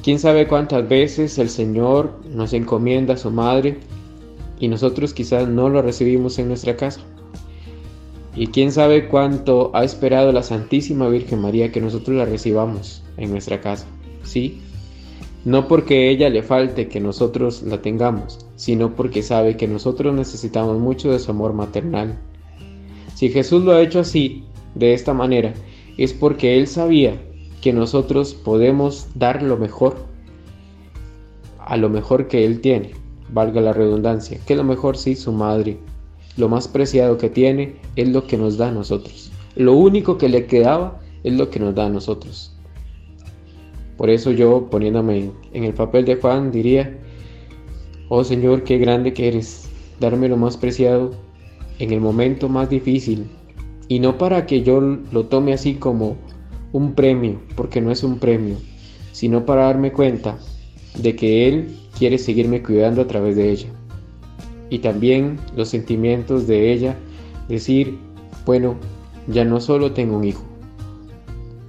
¿Quién 0.01 0.17
sabe 0.17 0.47
cuántas 0.47 0.89
veces 0.89 1.37
el 1.37 1.49
Señor 1.49 2.19
nos 2.33 2.53
encomienda 2.53 3.13
a 3.13 3.17
su 3.17 3.29
madre 3.29 3.77
y 4.59 4.67
nosotros 4.67 5.13
quizás 5.13 5.47
no 5.47 5.69
lo 5.69 5.81
recibimos 5.81 6.37
en 6.37 6.49
nuestra 6.49 6.75
casa. 6.75 7.01
Y 8.35 8.47
quién 8.47 8.71
sabe 8.71 9.07
cuánto 9.07 9.71
ha 9.73 9.83
esperado 9.83 10.31
la 10.31 10.43
Santísima 10.43 11.09
Virgen 11.09 11.41
María 11.41 11.71
que 11.71 11.81
nosotros 11.81 12.15
la 12.17 12.25
recibamos 12.25 13.03
en 13.17 13.31
nuestra 13.31 13.59
casa. 13.59 13.87
Sí, 14.23 14.61
no 15.45 15.67
porque 15.67 16.09
ella 16.09 16.29
le 16.29 16.43
falte 16.43 16.87
que 16.87 16.99
nosotros 16.99 17.63
la 17.63 17.81
tengamos, 17.81 18.45
sino 18.55 18.95
porque 18.95 19.23
sabe 19.23 19.57
que 19.57 19.67
nosotros 19.67 20.13
necesitamos 20.13 20.79
mucho 20.79 21.11
de 21.11 21.19
su 21.19 21.31
amor 21.31 21.53
maternal. 21.53 22.19
Si 23.15 23.29
Jesús 23.29 23.63
lo 23.63 23.73
ha 23.73 23.81
hecho 23.81 23.99
así, 23.99 24.43
de 24.75 24.93
esta 24.93 25.13
manera, 25.13 25.53
es 25.97 26.13
porque 26.13 26.57
Él 26.57 26.67
sabía 26.67 27.19
que 27.61 27.73
nosotros 27.73 28.33
podemos 28.33 29.07
dar 29.15 29.41
lo 29.41 29.57
mejor, 29.57 29.97
a 31.59 31.77
lo 31.77 31.89
mejor 31.89 32.27
que 32.27 32.45
Él 32.45 32.61
tiene 32.61 32.91
valga 33.31 33.61
la 33.61 33.73
redundancia, 33.73 34.39
que 34.45 34.55
lo 34.55 34.63
mejor 34.63 34.97
sí 34.97 35.15
su 35.15 35.31
madre. 35.31 35.77
Lo 36.39 36.47
más 36.47 36.69
preciado 36.69 37.17
que 37.17 37.29
tiene 37.29 37.75
es 37.97 38.07
lo 38.07 38.25
que 38.25 38.37
nos 38.37 38.57
da 38.57 38.69
a 38.69 38.71
nosotros. 38.71 39.29
Lo 39.57 39.73
único 39.73 40.17
que 40.17 40.29
le 40.29 40.45
quedaba 40.45 41.01
es 41.25 41.33
lo 41.33 41.49
que 41.49 41.59
nos 41.59 41.75
da 41.75 41.87
a 41.87 41.89
nosotros. 41.89 42.55
Por 43.97 44.09
eso 44.09 44.31
yo, 44.31 44.69
poniéndome 44.69 45.31
en 45.51 45.63
el 45.65 45.73
papel 45.73 46.05
de 46.05 46.15
Juan, 46.15 46.49
diría, 46.49 46.97
oh 48.07 48.23
Señor, 48.23 48.63
qué 48.63 48.77
grande 48.77 49.11
que 49.11 49.27
eres, 49.27 49.69
darme 49.99 50.29
lo 50.29 50.37
más 50.37 50.55
preciado 50.55 51.11
en 51.79 51.91
el 51.91 51.99
momento 51.99 52.47
más 52.47 52.69
difícil. 52.69 53.29
Y 53.89 53.99
no 53.99 54.17
para 54.17 54.45
que 54.45 54.63
yo 54.63 54.79
lo 54.79 55.25
tome 55.25 55.51
así 55.51 55.73
como 55.73 56.15
un 56.71 56.93
premio, 56.93 57.41
porque 57.57 57.81
no 57.81 57.91
es 57.91 58.01
un 58.01 58.17
premio, 58.17 58.55
sino 59.11 59.45
para 59.45 59.65
darme 59.65 59.91
cuenta 59.91 60.37
de 60.97 61.17
que 61.17 61.49
Él 61.49 61.75
quiere 61.97 62.17
seguirme 62.17 62.63
cuidando 62.63 63.01
a 63.01 63.07
través 63.07 63.35
de 63.35 63.51
ella. 63.51 63.67
Y 64.69 64.79
también 64.79 65.39
los 65.55 65.69
sentimientos 65.69 66.47
de 66.47 66.71
ella, 66.71 66.95
decir, 67.47 67.97
bueno, 68.45 68.75
ya 69.27 69.45
no 69.45 69.59
solo 69.59 69.93
tengo 69.93 70.17
un 70.17 70.23
hijo, 70.23 70.43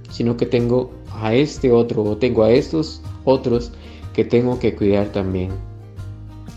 sino 0.09 0.37
que 0.37 0.45
tengo 0.45 0.91
a 1.13 1.33
este 1.33 1.71
otro 1.71 2.03
o 2.03 2.17
tengo 2.17 2.43
a 2.43 2.51
estos 2.51 3.01
otros 3.25 3.71
que 4.13 4.23
tengo 4.23 4.59
que 4.59 4.75
cuidar 4.75 5.11
también. 5.11 5.49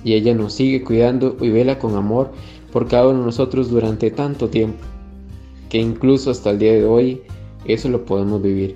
Y 0.05 0.15
ella 0.15 0.35
nos 0.35 0.53
sigue 0.53 0.85
cuidando 0.85 1.37
y 1.41 1.49
vela 1.49 1.79
con 1.79 1.97
amor 1.97 2.31
por 2.73 2.89
cada 2.89 3.09
uno 3.09 3.21
de 3.21 3.27
nosotros 3.27 3.71
durante 3.71 4.11
tanto 4.11 4.49
tiempo, 4.49 4.83
que 5.69 5.79
incluso 5.79 6.31
hasta 6.31 6.51
el 6.51 6.59
día 6.59 6.73
de 6.73 6.85
hoy 6.85 7.23
eso 7.67 7.89
lo 7.89 8.05
podemos 8.05 8.43
vivir 8.43 8.75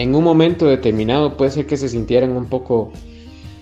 en 0.00 0.14
un 0.14 0.24
momento 0.24 0.64
determinado 0.64 1.36
puede 1.36 1.50
ser 1.50 1.66
que 1.66 1.76
se 1.76 1.86
sintieran 1.86 2.30
un 2.30 2.46
poco 2.46 2.90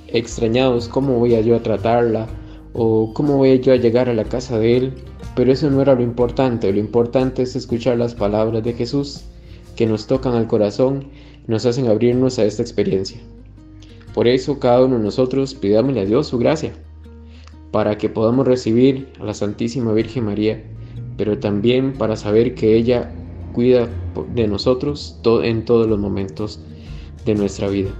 extrañados, 0.08 0.88
cómo 0.88 1.18
voy 1.18 1.34
a 1.34 1.40
yo 1.40 1.56
a 1.56 1.62
tratarla 1.62 2.26
o 2.72 3.12
cómo 3.14 3.36
voy 3.36 3.60
yo 3.60 3.72
a 3.72 3.76
llegar 3.76 4.08
a 4.08 4.14
la 4.14 4.24
casa 4.24 4.58
de 4.58 4.76
él, 4.76 4.92
pero 5.34 5.52
eso 5.52 5.70
no 5.70 5.80
era 5.80 5.94
lo 5.94 6.02
importante, 6.02 6.72
lo 6.72 6.78
importante 6.78 7.42
es 7.42 7.56
escuchar 7.56 7.98
las 7.98 8.14
palabras 8.14 8.62
de 8.64 8.72
Jesús 8.72 9.24
que 9.76 9.86
nos 9.86 10.06
tocan 10.06 10.34
al 10.34 10.46
corazón, 10.46 11.04
nos 11.46 11.64
hacen 11.64 11.86
abrirnos 11.86 12.38
a 12.38 12.44
esta 12.44 12.62
experiencia. 12.62 13.20
Por 14.14 14.26
eso 14.26 14.58
cada 14.58 14.84
uno 14.84 14.98
de 14.98 15.04
nosotros 15.04 15.54
pidámosle 15.54 16.00
a 16.00 16.04
Dios 16.04 16.26
su 16.26 16.38
gracia, 16.38 16.72
para 17.70 17.98
que 17.98 18.08
podamos 18.08 18.46
recibir 18.46 19.08
a 19.20 19.24
la 19.24 19.34
Santísima 19.34 19.92
Virgen 19.92 20.24
María, 20.24 20.62
pero 21.16 21.38
también 21.38 21.92
para 21.92 22.16
saber 22.16 22.54
que 22.54 22.74
ella 22.74 23.12
cuida 23.52 23.88
de 24.34 24.48
nosotros 24.48 25.20
en 25.42 25.64
todos 25.64 25.86
los 25.86 25.98
momentos 25.98 26.60
de 27.24 27.34
nuestra 27.34 27.68
vida. 27.68 27.90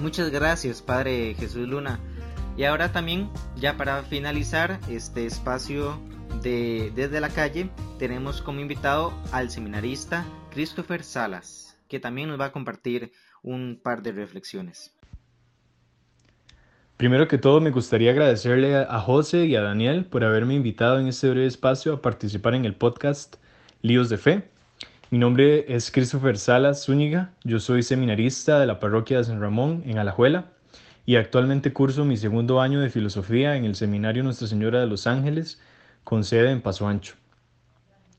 Muchas 0.00 0.30
gracias, 0.30 0.80
Padre 0.80 1.34
Jesús 1.38 1.68
Luna. 1.68 2.00
Y 2.56 2.64
ahora 2.64 2.90
también, 2.90 3.28
ya 3.56 3.76
para 3.76 4.02
finalizar 4.02 4.80
este 4.88 5.26
espacio 5.26 6.00
de 6.42 6.90
Desde 6.96 7.20
la 7.20 7.28
Calle, 7.28 7.68
tenemos 7.98 8.40
como 8.40 8.60
invitado 8.60 9.12
al 9.30 9.50
seminarista 9.50 10.24
Christopher 10.52 11.04
Salas, 11.04 11.76
que 11.86 12.00
también 12.00 12.28
nos 12.30 12.40
va 12.40 12.46
a 12.46 12.52
compartir 12.52 13.12
un 13.42 13.78
par 13.82 14.00
de 14.00 14.12
reflexiones. 14.12 14.96
Primero 16.96 17.28
que 17.28 17.36
todo, 17.36 17.60
me 17.60 17.70
gustaría 17.70 18.12
agradecerle 18.12 18.76
a 18.76 19.00
José 19.00 19.44
y 19.44 19.56
a 19.56 19.60
Daniel 19.60 20.06
por 20.06 20.24
haberme 20.24 20.54
invitado 20.54 20.98
en 20.98 21.08
este 21.08 21.28
breve 21.28 21.46
espacio 21.46 21.92
a 21.92 22.00
participar 22.00 22.54
en 22.54 22.64
el 22.64 22.74
podcast 22.74 23.36
Líos 23.82 24.08
de 24.08 24.16
Fe. 24.16 24.50
Mi 25.12 25.18
nombre 25.18 25.64
es 25.66 25.90
Christopher 25.90 26.38
Salas 26.38 26.84
Zúñiga, 26.84 27.32
yo 27.42 27.58
soy 27.58 27.82
seminarista 27.82 28.60
de 28.60 28.66
la 28.66 28.78
parroquia 28.78 29.18
de 29.18 29.24
San 29.24 29.40
Ramón 29.40 29.82
en 29.84 29.98
Alajuela 29.98 30.52
y 31.04 31.16
actualmente 31.16 31.72
curso 31.72 32.04
mi 32.04 32.16
segundo 32.16 32.60
año 32.60 32.80
de 32.80 32.90
filosofía 32.90 33.56
en 33.56 33.64
el 33.64 33.74
Seminario 33.74 34.22
Nuestra 34.22 34.46
Señora 34.46 34.78
de 34.78 34.86
los 34.86 35.08
Ángeles 35.08 35.60
con 36.04 36.22
sede 36.22 36.52
en 36.52 36.60
Paso 36.60 36.86
Ancho. 36.86 37.16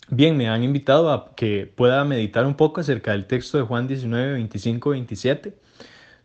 Bien, 0.09 0.35
me 0.35 0.49
han 0.49 0.65
invitado 0.65 1.13
a 1.13 1.33
que 1.33 1.65
pueda 1.73 2.03
meditar 2.03 2.45
un 2.45 2.55
poco 2.55 2.81
acerca 2.81 3.11
del 3.11 3.25
texto 3.25 3.57
de 3.57 3.63
Juan 3.63 3.87
19, 3.87 4.33
25, 4.33 4.89
27, 4.89 5.53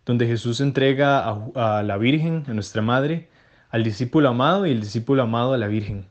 donde 0.04 0.26
Jesús 0.26 0.60
entrega 0.60 1.20
a, 1.20 1.78
a 1.78 1.82
la 1.84 1.96
Virgen, 1.96 2.42
a 2.48 2.54
nuestra 2.54 2.82
Madre, 2.82 3.28
al 3.70 3.84
discípulo 3.84 4.30
amado 4.30 4.66
y 4.66 4.72
el 4.72 4.80
discípulo 4.80 5.22
amado 5.22 5.52
a 5.52 5.58
la 5.58 5.68
Virgen. 5.68 6.06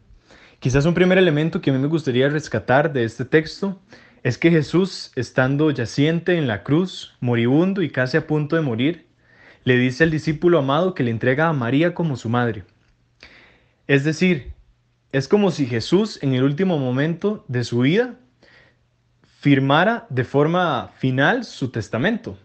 Quizás 0.59 0.85
un 0.85 0.93
primer 0.93 1.17
elemento 1.17 1.59
que 1.59 1.71
a 1.71 1.73
mí 1.73 1.79
me 1.79 1.87
gustaría 1.87 2.29
rescatar 2.29 2.93
de 2.93 3.03
este 3.03 3.25
texto 3.25 3.81
es 4.25 4.39
que 4.39 4.49
Jesús, 4.49 5.11
estando 5.15 5.69
yaciente 5.69 6.35
en 6.35 6.47
la 6.47 6.63
cruz, 6.63 7.15
moribundo 7.19 7.83
y 7.83 7.91
casi 7.91 8.17
a 8.17 8.25
punto 8.25 8.55
de 8.55 8.63
morir, 8.63 9.05
le 9.65 9.77
dice 9.77 10.03
al 10.03 10.09
discípulo 10.09 10.57
amado 10.57 10.95
que 10.95 11.03
le 11.03 11.11
entrega 11.11 11.47
a 11.47 11.53
María 11.53 11.93
como 11.93 12.15
su 12.15 12.27
madre. 12.27 12.63
Es 13.85 14.03
decir, 14.03 14.53
es 15.11 15.27
como 15.27 15.51
si 15.51 15.67
Jesús 15.67 16.17
en 16.23 16.33
el 16.33 16.41
último 16.41 16.79
momento 16.79 17.45
de 17.47 17.63
su 17.63 17.81
vida 17.81 18.15
firmara 19.41 20.07
de 20.09 20.23
forma 20.23 20.89
final 20.97 21.43
su 21.43 21.69
testamento. 21.69 22.35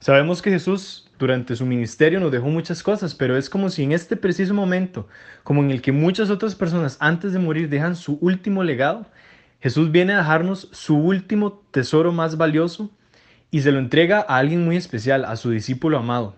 Sabemos 0.00 0.42
que 0.42 0.50
Jesús 0.50 1.10
durante 1.18 1.56
su 1.56 1.64
ministerio 1.64 2.20
nos 2.20 2.30
dejó 2.30 2.48
muchas 2.48 2.82
cosas, 2.82 3.14
pero 3.14 3.38
es 3.38 3.48
como 3.48 3.70
si 3.70 3.84
en 3.84 3.92
este 3.92 4.16
preciso 4.16 4.52
momento, 4.52 5.08
como 5.44 5.62
en 5.62 5.70
el 5.70 5.80
que 5.80 5.92
muchas 5.92 6.28
otras 6.28 6.54
personas 6.54 6.98
antes 7.00 7.32
de 7.32 7.38
morir 7.38 7.70
dejan 7.70 7.96
su 7.96 8.18
último 8.20 8.62
legado, 8.62 9.06
Jesús 9.66 9.90
viene 9.90 10.12
a 10.12 10.18
dejarnos 10.18 10.68
su 10.70 10.96
último 10.96 11.60
tesoro 11.72 12.12
más 12.12 12.36
valioso 12.36 12.88
y 13.50 13.62
se 13.62 13.72
lo 13.72 13.80
entrega 13.80 14.20
a 14.20 14.36
alguien 14.36 14.64
muy 14.64 14.76
especial, 14.76 15.24
a 15.24 15.34
su 15.34 15.50
discípulo 15.50 15.98
amado. 15.98 16.36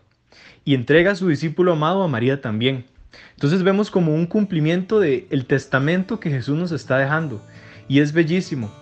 Y 0.64 0.74
entrega 0.74 1.10
a 1.10 1.14
su 1.14 1.28
discípulo 1.28 1.72
amado 1.72 2.02
a 2.02 2.08
María 2.08 2.40
también. 2.40 2.86
Entonces 3.32 3.62
vemos 3.62 3.90
como 3.90 4.14
un 4.14 4.24
cumplimiento 4.24 4.98
del 4.98 5.26
el 5.28 5.44
testamento 5.44 6.18
que 6.20 6.30
Jesús 6.30 6.56
nos 6.56 6.72
está 6.72 6.96
dejando. 6.96 7.44
Y 7.86 8.00
es 8.00 8.14
bellísimo. 8.14 8.72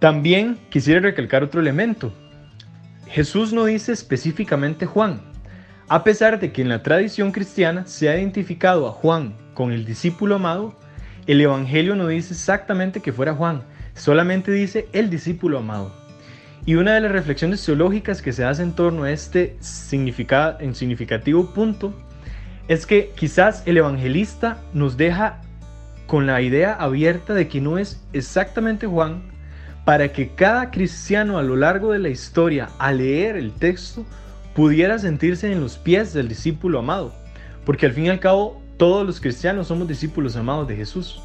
También 0.00 0.58
quisiera 0.68 0.98
recalcar 0.98 1.44
otro 1.44 1.60
elemento. 1.60 2.12
Jesús 3.06 3.52
no 3.52 3.66
dice 3.66 3.92
específicamente 3.92 4.86
Juan, 4.86 5.20
a 5.86 6.02
pesar 6.02 6.40
de 6.40 6.50
que 6.50 6.62
en 6.62 6.68
la 6.68 6.82
tradición 6.82 7.30
cristiana 7.30 7.86
se 7.86 8.08
ha 8.08 8.18
identificado 8.18 8.88
a 8.88 8.90
Juan 8.90 9.36
con 9.54 9.70
el 9.70 9.84
discípulo 9.84 10.34
amado, 10.34 10.76
el 11.26 11.40
Evangelio 11.40 11.96
no 11.96 12.08
dice 12.08 12.34
exactamente 12.34 13.00
que 13.00 13.12
fuera 13.12 13.34
Juan, 13.34 13.62
solamente 13.94 14.52
dice 14.52 14.88
el 14.92 15.10
discípulo 15.10 15.58
amado. 15.58 15.92
Y 16.64 16.74
una 16.74 16.94
de 16.94 17.00
las 17.00 17.12
reflexiones 17.12 17.64
teológicas 17.64 18.22
que 18.22 18.32
se 18.32 18.44
hace 18.44 18.62
en 18.62 18.74
torno 18.74 19.04
a 19.04 19.12
este 19.12 19.56
significativo 19.60 21.52
punto 21.54 21.94
es 22.68 22.86
que 22.86 23.12
quizás 23.14 23.62
el 23.66 23.76
evangelista 23.76 24.60
nos 24.72 24.96
deja 24.96 25.40
con 26.06 26.26
la 26.26 26.40
idea 26.42 26.74
abierta 26.74 27.34
de 27.34 27.48
que 27.48 27.60
no 27.60 27.78
es 27.78 28.02
exactamente 28.12 28.86
Juan, 28.86 29.22
para 29.84 30.12
que 30.12 30.30
cada 30.34 30.70
cristiano 30.72 31.38
a 31.38 31.42
lo 31.44 31.54
largo 31.54 31.92
de 31.92 32.00
la 32.00 32.08
historia, 32.08 32.68
al 32.78 32.98
leer 32.98 33.36
el 33.36 33.52
texto, 33.52 34.04
pudiera 34.54 34.98
sentirse 34.98 35.52
en 35.52 35.60
los 35.60 35.78
pies 35.78 36.12
del 36.12 36.28
discípulo 36.28 36.80
amado. 36.80 37.14
Porque 37.64 37.86
al 37.86 37.92
fin 37.92 38.06
y 38.06 38.08
al 38.08 38.18
cabo, 38.18 38.60
todos 38.76 39.06
los 39.06 39.20
cristianos 39.20 39.68
somos 39.68 39.88
discípulos 39.88 40.36
amados 40.36 40.68
de 40.68 40.76
Jesús. 40.76 41.20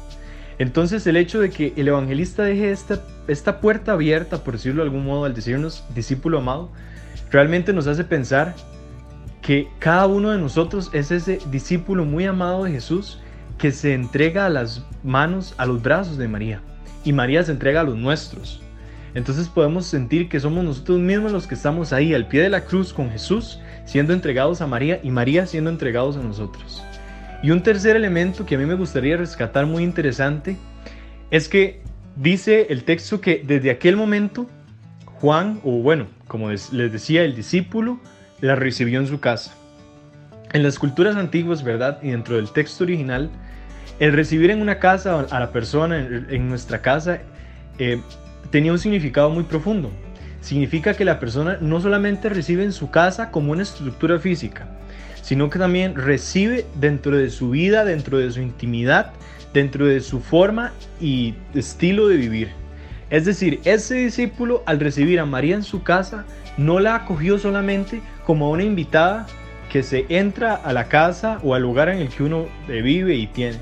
Entonces 0.58 1.06
el 1.06 1.16
hecho 1.16 1.40
de 1.40 1.50
que 1.50 1.72
el 1.76 1.88
evangelista 1.88 2.44
deje 2.44 2.70
esta, 2.70 3.02
esta 3.26 3.60
puerta 3.60 3.92
abierta, 3.92 4.44
por 4.44 4.54
decirlo 4.54 4.82
de 4.82 4.88
algún 4.88 5.04
modo, 5.04 5.24
al 5.24 5.34
decirnos 5.34 5.84
discípulo 5.94 6.38
amado, 6.38 6.70
realmente 7.30 7.72
nos 7.72 7.86
hace 7.86 8.04
pensar 8.04 8.54
que 9.40 9.68
cada 9.78 10.06
uno 10.06 10.30
de 10.30 10.38
nosotros 10.38 10.90
es 10.92 11.10
ese 11.10 11.40
discípulo 11.50 12.04
muy 12.04 12.26
amado 12.26 12.64
de 12.64 12.72
Jesús 12.72 13.18
que 13.58 13.72
se 13.72 13.94
entrega 13.94 14.46
a 14.46 14.50
las 14.50 14.84
manos, 15.02 15.54
a 15.56 15.66
los 15.66 15.82
brazos 15.82 16.16
de 16.16 16.28
María. 16.28 16.60
Y 17.04 17.12
María 17.12 17.42
se 17.42 17.52
entrega 17.52 17.80
a 17.80 17.84
los 17.84 17.96
nuestros. 17.96 18.60
Entonces 19.14 19.48
podemos 19.48 19.86
sentir 19.86 20.28
que 20.28 20.40
somos 20.40 20.64
nosotros 20.64 21.00
mismos 21.00 21.32
los 21.32 21.46
que 21.46 21.54
estamos 21.54 21.92
ahí 21.92 22.14
al 22.14 22.28
pie 22.28 22.40
de 22.40 22.48
la 22.48 22.64
cruz 22.64 22.92
con 22.92 23.10
Jesús, 23.10 23.58
siendo 23.84 24.12
entregados 24.12 24.60
a 24.60 24.66
María 24.66 25.00
y 25.02 25.10
María 25.10 25.46
siendo 25.46 25.70
entregados 25.70 26.16
a 26.16 26.22
nosotros. 26.22 26.82
Y 27.42 27.50
un 27.50 27.62
tercer 27.62 27.96
elemento 27.96 28.46
que 28.46 28.54
a 28.54 28.58
mí 28.58 28.66
me 28.66 28.74
gustaría 28.74 29.16
rescatar 29.16 29.66
muy 29.66 29.82
interesante 29.82 30.56
es 31.30 31.48
que 31.48 31.82
dice 32.16 32.68
el 32.70 32.84
texto 32.84 33.20
que 33.20 33.42
desde 33.44 33.70
aquel 33.70 33.96
momento 33.96 34.46
Juan, 35.22 35.60
o 35.64 35.82
bueno, 35.82 36.06
como 36.28 36.50
les 36.50 36.70
decía, 36.70 37.22
el 37.22 37.34
discípulo, 37.34 38.00
la 38.40 38.56
recibió 38.56 38.98
en 38.98 39.06
su 39.06 39.20
casa. 39.20 39.54
En 40.52 40.62
las 40.62 40.78
culturas 40.78 41.16
antiguas, 41.16 41.62
¿verdad? 41.62 42.00
Y 42.02 42.10
dentro 42.10 42.36
del 42.36 42.50
texto 42.50 42.84
original, 42.84 43.30
el 43.98 44.12
recibir 44.12 44.50
en 44.50 44.60
una 44.60 44.78
casa 44.78 45.20
a 45.30 45.40
la 45.40 45.52
persona, 45.52 45.98
en, 45.98 46.48
nuestra 46.48 46.82
casa, 46.82 47.20
eh, 47.78 48.00
tenía 48.50 48.72
un 48.72 48.78
significado 48.78 49.30
muy 49.30 49.44
profundo. 49.44 49.90
Significa 50.40 50.94
que 50.94 51.04
la 51.04 51.20
persona 51.20 51.58
no 51.60 51.80
solamente 51.80 52.28
recibe 52.28 52.64
en 52.64 52.72
su 52.72 52.90
casa 52.90 53.30
como 53.30 53.52
una 53.52 53.62
estructura 53.62 54.18
física, 54.18 54.66
sino 55.22 55.48
que 55.48 55.58
también 55.58 55.94
recibe 55.94 56.66
dentro 56.74 57.16
de 57.16 57.30
su 57.30 57.50
vida, 57.50 57.84
dentro 57.84 58.18
de 58.18 58.30
su 58.30 58.42
intimidad, 58.42 59.12
dentro 59.54 59.86
de 59.86 60.00
su 60.00 60.20
forma 60.20 60.72
y 61.00 61.34
estilo 61.54 62.08
de 62.08 62.16
vivir. 62.16 62.50
Es 63.08 63.24
decir, 63.24 63.60
ese 63.64 63.94
discípulo 63.94 64.62
al 64.66 64.80
recibir 64.80 65.20
a 65.20 65.26
María 65.26 65.54
en 65.54 65.62
su 65.62 65.82
casa, 65.82 66.24
no 66.56 66.80
la 66.80 66.94
acogió 66.94 67.38
solamente 67.38 68.02
como 68.26 68.50
una 68.50 68.64
invitada 68.64 69.26
que 69.70 69.82
se 69.82 70.06
entra 70.08 70.54
a 70.54 70.72
la 70.72 70.88
casa 70.88 71.38
o 71.42 71.54
al 71.54 71.62
lugar 71.62 71.88
en 71.88 71.98
el 71.98 72.08
que 72.08 72.22
uno 72.22 72.46
vive 72.66 73.14
y 73.14 73.26
tiene, 73.26 73.58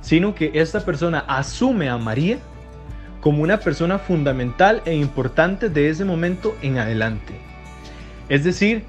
sino 0.00 0.34
que 0.34 0.52
esta 0.54 0.84
persona 0.84 1.24
asume 1.26 1.88
a 1.88 1.98
María 1.98 2.38
como 3.20 3.42
una 3.42 3.58
persona 3.58 3.98
fundamental 3.98 4.82
e 4.84 4.94
importante 4.94 5.68
de 5.68 5.88
ese 5.88 6.04
momento 6.04 6.56
en 6.62 6.78
adelante. 6.78 7.34
Es 8.28 8.44
decir, 8.44 8.84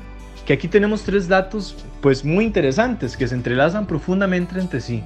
que 0.49 0.53
aquí 0.53 0.67
tenemos 0.67 1.03
tres 1.03 1.27
datos 1.27 1.75
pues 2.01 2.25
muy 2.25 2.43
interesantes 2.43 3.15
que 3.15 3.27
se 3.27 3.35
entrelazan 3.35 3.85
profundamente 3.85 4.59
entre 4.59 4.81
sí. 4.81 5.03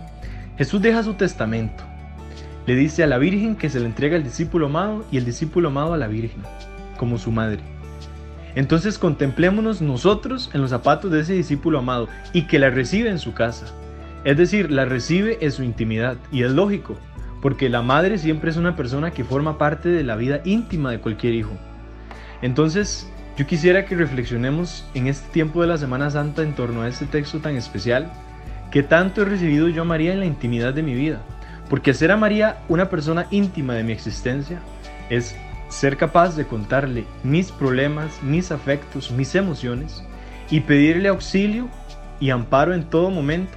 Jesús 0.57 0.81
deja 0.81 1.03
su 1.03 1.15
testamento. 1.15 1.83
Le 2.65 2.75
dice 2.75 3.03
a 3.03 3.07
la 3.07 3.17
Virgen 3.17 3.57
que 3.57 3.69
se 3.69 3.81
le 3.81 3.87
entrega 3.87 4.15
al 4.15 4.23
discípulo 4.23 4.67
amado 4.67 5.03
y 5.11 5.17
el 5.17 5.25
discípulo 5.25 5.67
amado 5.67 5.93
a 5.93 5.97
la 5.97 6.07
Virgen, 6.07 6.41
como 6.95 7.17
su 7.17 7.29
madre. 7.29 7.59
Entonces 8.55 8.97
contemplémonos 8.97 9.81
nosotros 9.81 10.49
en 10.53 10.61
los 10.61 10.69
zapatos 10.69 11.11
de 11.11 11.19
ese 11.19 11.33
discípulo 11.33 11.79
amado 11.79 12.07
y 12.31 12.43
que 12.43 12.57
la 12.57 12.69
recibe 12.69 13.09
en 13.09 13.19
su 13.19 13.33
casa. 13.33 13.65
Es 14.23 14.37
decir, 14.37 14.71
la 14.71 14.85
recibe 14.85 15.39
en 15.41 15.51
su 15.51 15.63
intimidad. 15.63 16.15
Y 16.31 16.43
es 16.43 16.51
lógico, 16.51 16.95
porque 17.41 17.67
la 17.67 17.81
madre 17.81 18.17
siempre 18.17 18.49
es 18.49 18.55
una 18.55 18.77
persona 18.77 19.11
que 19.11 19.25
forma 19.25 19.57
parte 19.57 19.89
de 19.89 20.05
la 20.05 20.15
vida 20.15 20.39
íntima 20.45 20.91
de 20.91 21.01
cualquier 21.01 21.33
hijo. 21.33 21.51
Entonces, 22.41 23.09
yo 23.35 23.47
quisiera 23.47 23.85
que 23.85 23.95
reflexionemos 23.95 24.85
en 24.93 25.07
este 25.07 25.27
tiempo 25.31 25.61
de 25.61 25.67
la 25.67 25.79
Semana 25.79 26.11
Santa 26.11 26.43
en 26.43 26.53
torno 26.53 26.83
a 26.83 26.87
este 26.87 27.07
texto 27.07 27.39
tan 27.39 27.55
especial 27.55 28.11
que 28.71 28.83
tanto 28.83 29.23
he 29.23 29.25
recibido 29.25 29.69
yo 29.69 29.81
a 29.81 29.85
María 29.85 30.13
en 30.13 30.19
la 30.19 30.27
intimidad 30.27 30.73
de 30.73 30.83
mi 30.83 30.93
vida. 30.93 31.19
Porque 31.67 31.91
hacer 31.91 32.11
a 32.11 32.17
María 32.17 32.59
una 32.69 32.89
persona 32.89 33.25
íntima 33.31 33.73
de 33.73 33.83
mi 33.83 33.91
existencia 33.91 34.59
es 35.09 35.35
ser 35.67 35.97
capaz 35.97 36.35
de 36.35 36.45
contarle 36.45 37.05
mis 37.23 37.51
problemas, 37.51 38.21
mis 38.21 38.51
afectos, 38.51 39.09
mis 39.09 39.33
emociones 39.33 40.03
y 40.51 40.59
pedirle 40.59 41.09
auxilio 41.09 41.69
y 42.19 42.29
amparo 42.29 42.75
en 42.75 42.83
todo 42.83 43.09
momento, 43.09 43.53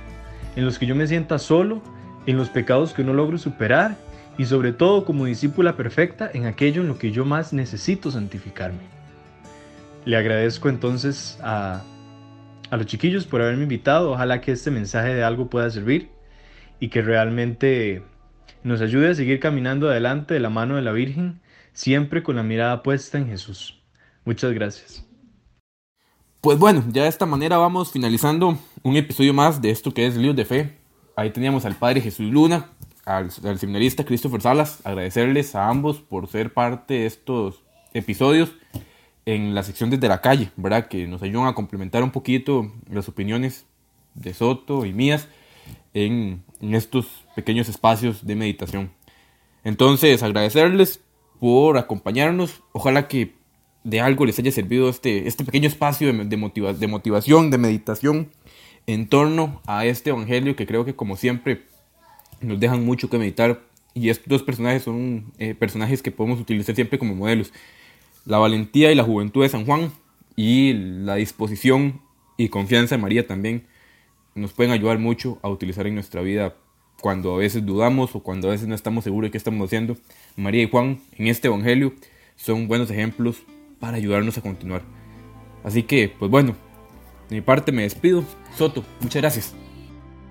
en 0.57 0.65
los 0.65 0.79
que 0.79 0.87
yo 0.87 0.95
me 0.95 1.07
sienta 1.07 1.39
solo, 1.39 1.83
en 2.25 2.39
los 2.39 2.49
pecados 2.49 2.95
que 2.95 3.05
no 3.05 3.13
logro 3.13 3.37
superar 3.37 3.97
y 4.39 4.47
sobre 4.47 4.73
todo 4.73 5.05
como 5.05 5.27
discípula 5.27 5.77
perfecta 5.77 6.31
en 6.33 6.47
aquello 6.47 6.81
en 6.81 6.89
lo 6.89 6.99
que 6.99 7.13
yo 7.13 7.27
más 7.27 7.53
necesito 7.53 8.11
santificarme. 8.11 8.96
Le 10.07 10.17
agradezco 10.17 10.69
entonces 10.69 11.37
a, 11.43 11.83
los 12.71 12.87
chiquillos 12.87 13.27
por 13.27 13.43
haberme 13.43 13.65
invitado. 13.65 14.13
Ojalá 14.13 14.41
que 14.41 14.53
este 14.53 14.71
mensaje 14.71 15.13
de 15.13 15.25
algo 15.25 15.51
pueda 15.51 15.69
servir 15.69 16.11
y 16.79 16.91
que 16.91 17.03
realmente 17.03 18.05
nos 18.63 18.81
ayude 18.81 19.11
a 19.11 19.15
seguir 19.17 19.41
caminando 19.41 19.91
adelante 19.91 20.35
de 20.35 20.41
la 20.41 20.49
mano 20.49 20.77
de 20.77 20.83
la 20.83 20.93
Virgen, 20.93 21.41
siempre 21.73 22.23
con 22.23 22.37
la 22.37 22.45
mirada 22.45 22.85
puesta 22.85 23.19
en 23.19 23.27
Jesús. 23.27 23.83
Muchas 24.25 24.53
gracias. 24.53 25.05
Pues 26.41 26.57
bueno, 26.57 26.85
ya 26.93 27.03
de 27.03 27.09
esta 27.09 27.27
manera 27.27 27.59
vamos 27.59 27.91
finalizando 27.91 28.57
un 28.85 28.97
episodio 28.97 29.35
más 29.35 29.61
de 29.61 29.71
esto 29.71 29.93
que 29.93 30.07
es 30.07 30.17
Líos 30.17 30.37
de 30.37 30.45
Fe. 30.45 30.79
Ahí 31.17 31.31
teníamos 31.31 31.65
al 31.65 31.75
Padre 31.75 32.01
Jesús 32.01 32.31
Luna, 32.31 32.67
al, 33.05 33.31
al 33.43 33.59
seminarista 33.59 34.05
Christopher 34.05 34.41
Salas, 34.41 34.81
agradecerles 34.85 35.57
a 35.57 35.69
ambos 35.69 35.99
por 36.01 36.29
ser 36.29 36.55
parte 36.55 36.95
de 36.95 37.07
estos 37.07 37.65
episodios 37.93 38.53
en 39.27 39.55
la 39.55 39.65
sección 39.65 39.91
desde 39.91 40.09
la 40.09 40.21
calle, 40.21 40.51
¿verdad? 40.57 40.89
Que 40.89 41.07
nos 41.07 41.21
ayudan 41.23 41.49
a 41.49 41.55
complementar 41.55 42.03
un 42.03 42.13
poquito 42.13 42.73
las 42.89 43.09
opiniones 43.09 43.67
de 44.15 44.33
Soto 44.33 44.87
y 44.87 44.93
mías 44.93 45.29
en, 45.93 46.45
estos 46.61 47.07
pequeños 47.35 47.69
espacios 47.69 48.25
de 48.25 48.37
meditación. 48.37 48.91
Entonces, 49.65 50.23
agradecerles 50.23 51.01
por 51.41 51.77
acompañarnos. 51.77 52.63
Ojalá 52.73 53.09
que 53.09 53.35
de 53.85 54.01
algo 54.01 54.25
les 54.25 54.39
haya 54.39 54.53
servido 54.53 54.89
este, 54.89 55.29
este 55.29 55.45
pequeño 55.45 55.69
espacio 55.69 56.13
de 56.13 56.37
motivación, 56.87 57.51
de 57.51 57.59
meditación 57.59 58.31
en 58.87 59.09
torno 59.09 59.61
a 59.67 59.85
este 59.85 60.11
evangelio 60.11 60.57
que 60.57 60.67
creo 60.67 60.85
que 60.85 60.95
como 60.95 61.17
siempre 61.17 61.63
nos 62.41 62.61
dejan 62.61 62.85
mucho 62.85 63.11
que 63.11 63.19
meditar. 63.19 63.61
Y 63.93 64.11
estos 64.11 64.29
dos 64.29 64.43
personajes 64.43 64.83
son 64.83 65.33
eh, 65.39 65.55
personajes 65.55 66.03
que 66.03 66.11
podemos 66.11 66.41
utilizar 66.41 66.75
siempre 66.75 66.99
como 66.99 67.15
modelos. 67.15 67.53
La 68.27 68.39
valentía 68.39 68.91
y 68.91 68.95
la 68.95 69.05
juventud 69.05 69.43
de 69.43 69.49
San 69.49 69.65
Juan 69.65 69.93
y 70.35 70.75
la 70.75 71.15
disposición 71.15 72.03
y 72.37 72.49
confianza 72.49 72.97
de 72.97 73.03
María 73.03 73.27
también 73.27 73.67
nos 74.35 74.53
pueden 74.53 74.73
ayudar 74.73 74.99
mucho 74.99 75.39
a 75.43 75.49
utilizar 75.49 75.87
en 75.87 75.95
nuestra 75.95 76.21
vida 76.23 76.55
cuando 77.01 77.35
a 77.35 77.39
veces 77.39 77.65
dudamos 77.65 78.15
o 78.15 78.21
cuando 78.21 78.49
a 78.49 78.51
veces 78.51 78.67
no 78.67 78.75
estamos 78.75 79.05
seguros 79.05 79.29
de 79.29 79.31
qué 79.31 79.39
estamos 79.39 79.65
haciendo. 79.65 79.97
María 80.37 80.65
y 80.65 80.69
Juan 80.69 81.01
en 81.17 81.29
este 81.29 81.47
Evangelio 81.47 81.95
son 82.35 82.67
buenos 82.67 82.91
ejemplos 82.91 83.43
para 83.79 83.97
ayudarnos 83.97 84.37
a 84.37 84.43
continuar. 84.43 84.83
Así 85.63 85.85
que, 85.85 86.09
pues 86.09 86.31
bueno, 86.31 86.57
de 87.29 87.37
mi 87.37 87.43
parte 87.43 87.71
me 87.71 87.83
despido. 87.83 88.25
Soto, 88.57 88.85
muchas 89.01 89.23
gracias. 89.23 89.55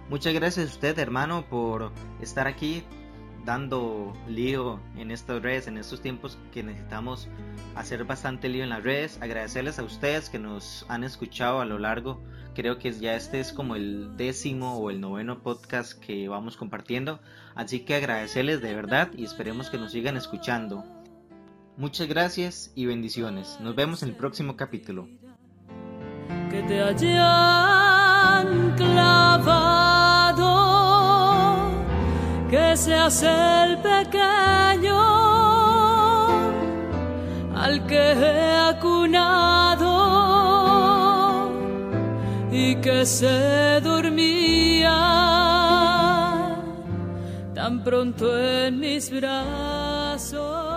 Muchas 0.09 0.33
gracias 0.33 0.67
a 0.67 0.69
usted, 0.69 0.99
hermano, 0.99 1.45
por 1.49 1.91
estar 2.21 2.45
aquí 2.45 2.83
dando 3.45 4.13
lío 4.27 4.79
en 4.97 5.11
estas 5.11 5.41
redes, 5.41 5.67
en 5.67 5.77
estos 5.77 6.01
tiempos 6.01 6.37
que 6.51 6.63
necesitamos 6.63 7.29
hacer 7.75 8.03
bastante 8.03 8.49
lío 8.49 8.63
en 8.63 8.69
las 8.69 8.83
redes. 8.83 9.19
Agradecerles 9.21 9.79
a 9.79 9.83
ustedes 9.83 10.29
que 10.29 10.39
nos 10.39 10.85
han 10.89 11.03
escuchado 11.03 11.61
a 11.61 11.65
lo 11.65 11.79
largo. 11.79 12.21
Creo 12.55 12.79
que 12.79 12.91
ya 12.91 13.15
este 13.15 13.39
es 13.39 13.53
como 13.53 13.75
el 13.75 14.17
décimo 14.17 14.77
o 14.77 14.89
el 14.89 14.99
noveno 14.99 15.43
podcast 15.43 15.93
que 15.99 16.27
vamos 16.27 16.57
compartiendo. 16.57 17.19
Así 17.53 17.81
que 17.81 17.95
agradecerles 17.95 18.61
de 18.61 18.73
verdad 18.73 19.11
y 19.15 19.23
esperemos 19.25 19.69
que 19.69 19.77
nos 19.77 19.91
sigan 19.91 20.17
escuchando. 20.17 20.83
Muchas 21.77 22.07
gracias 22.07 22.71
y 22.73 22.85
bendiciones. 22.85 23.59
Nos 23.61 23.75
vemos 23.75 24.01
en 24.01 24.09
el 24.09 24.15
próximo 24.15 24.55
capítulo. 24.55 25.07
Que 26.49 26.63
te 26.63 26.81
hayan 26.81 28.73
clavado, 28.77 29.84
que 32.49 32.77
seas 32.77 33.23
el 33.23 33.77
pequeño 33.79 35.01
al 37.55 37.85
que 37.87 38.11
he 38.13 38.57
acunado 38.57 39.95
y 42.51 42.75
que 42.75 43.05
se 43.05 43.81
dormía 43.81 44.95
tan 47.53 47.83
pronto 47.83 48.37
en 48.37 48.79
mis 48.79 49.09
brazos. 49.09 50.74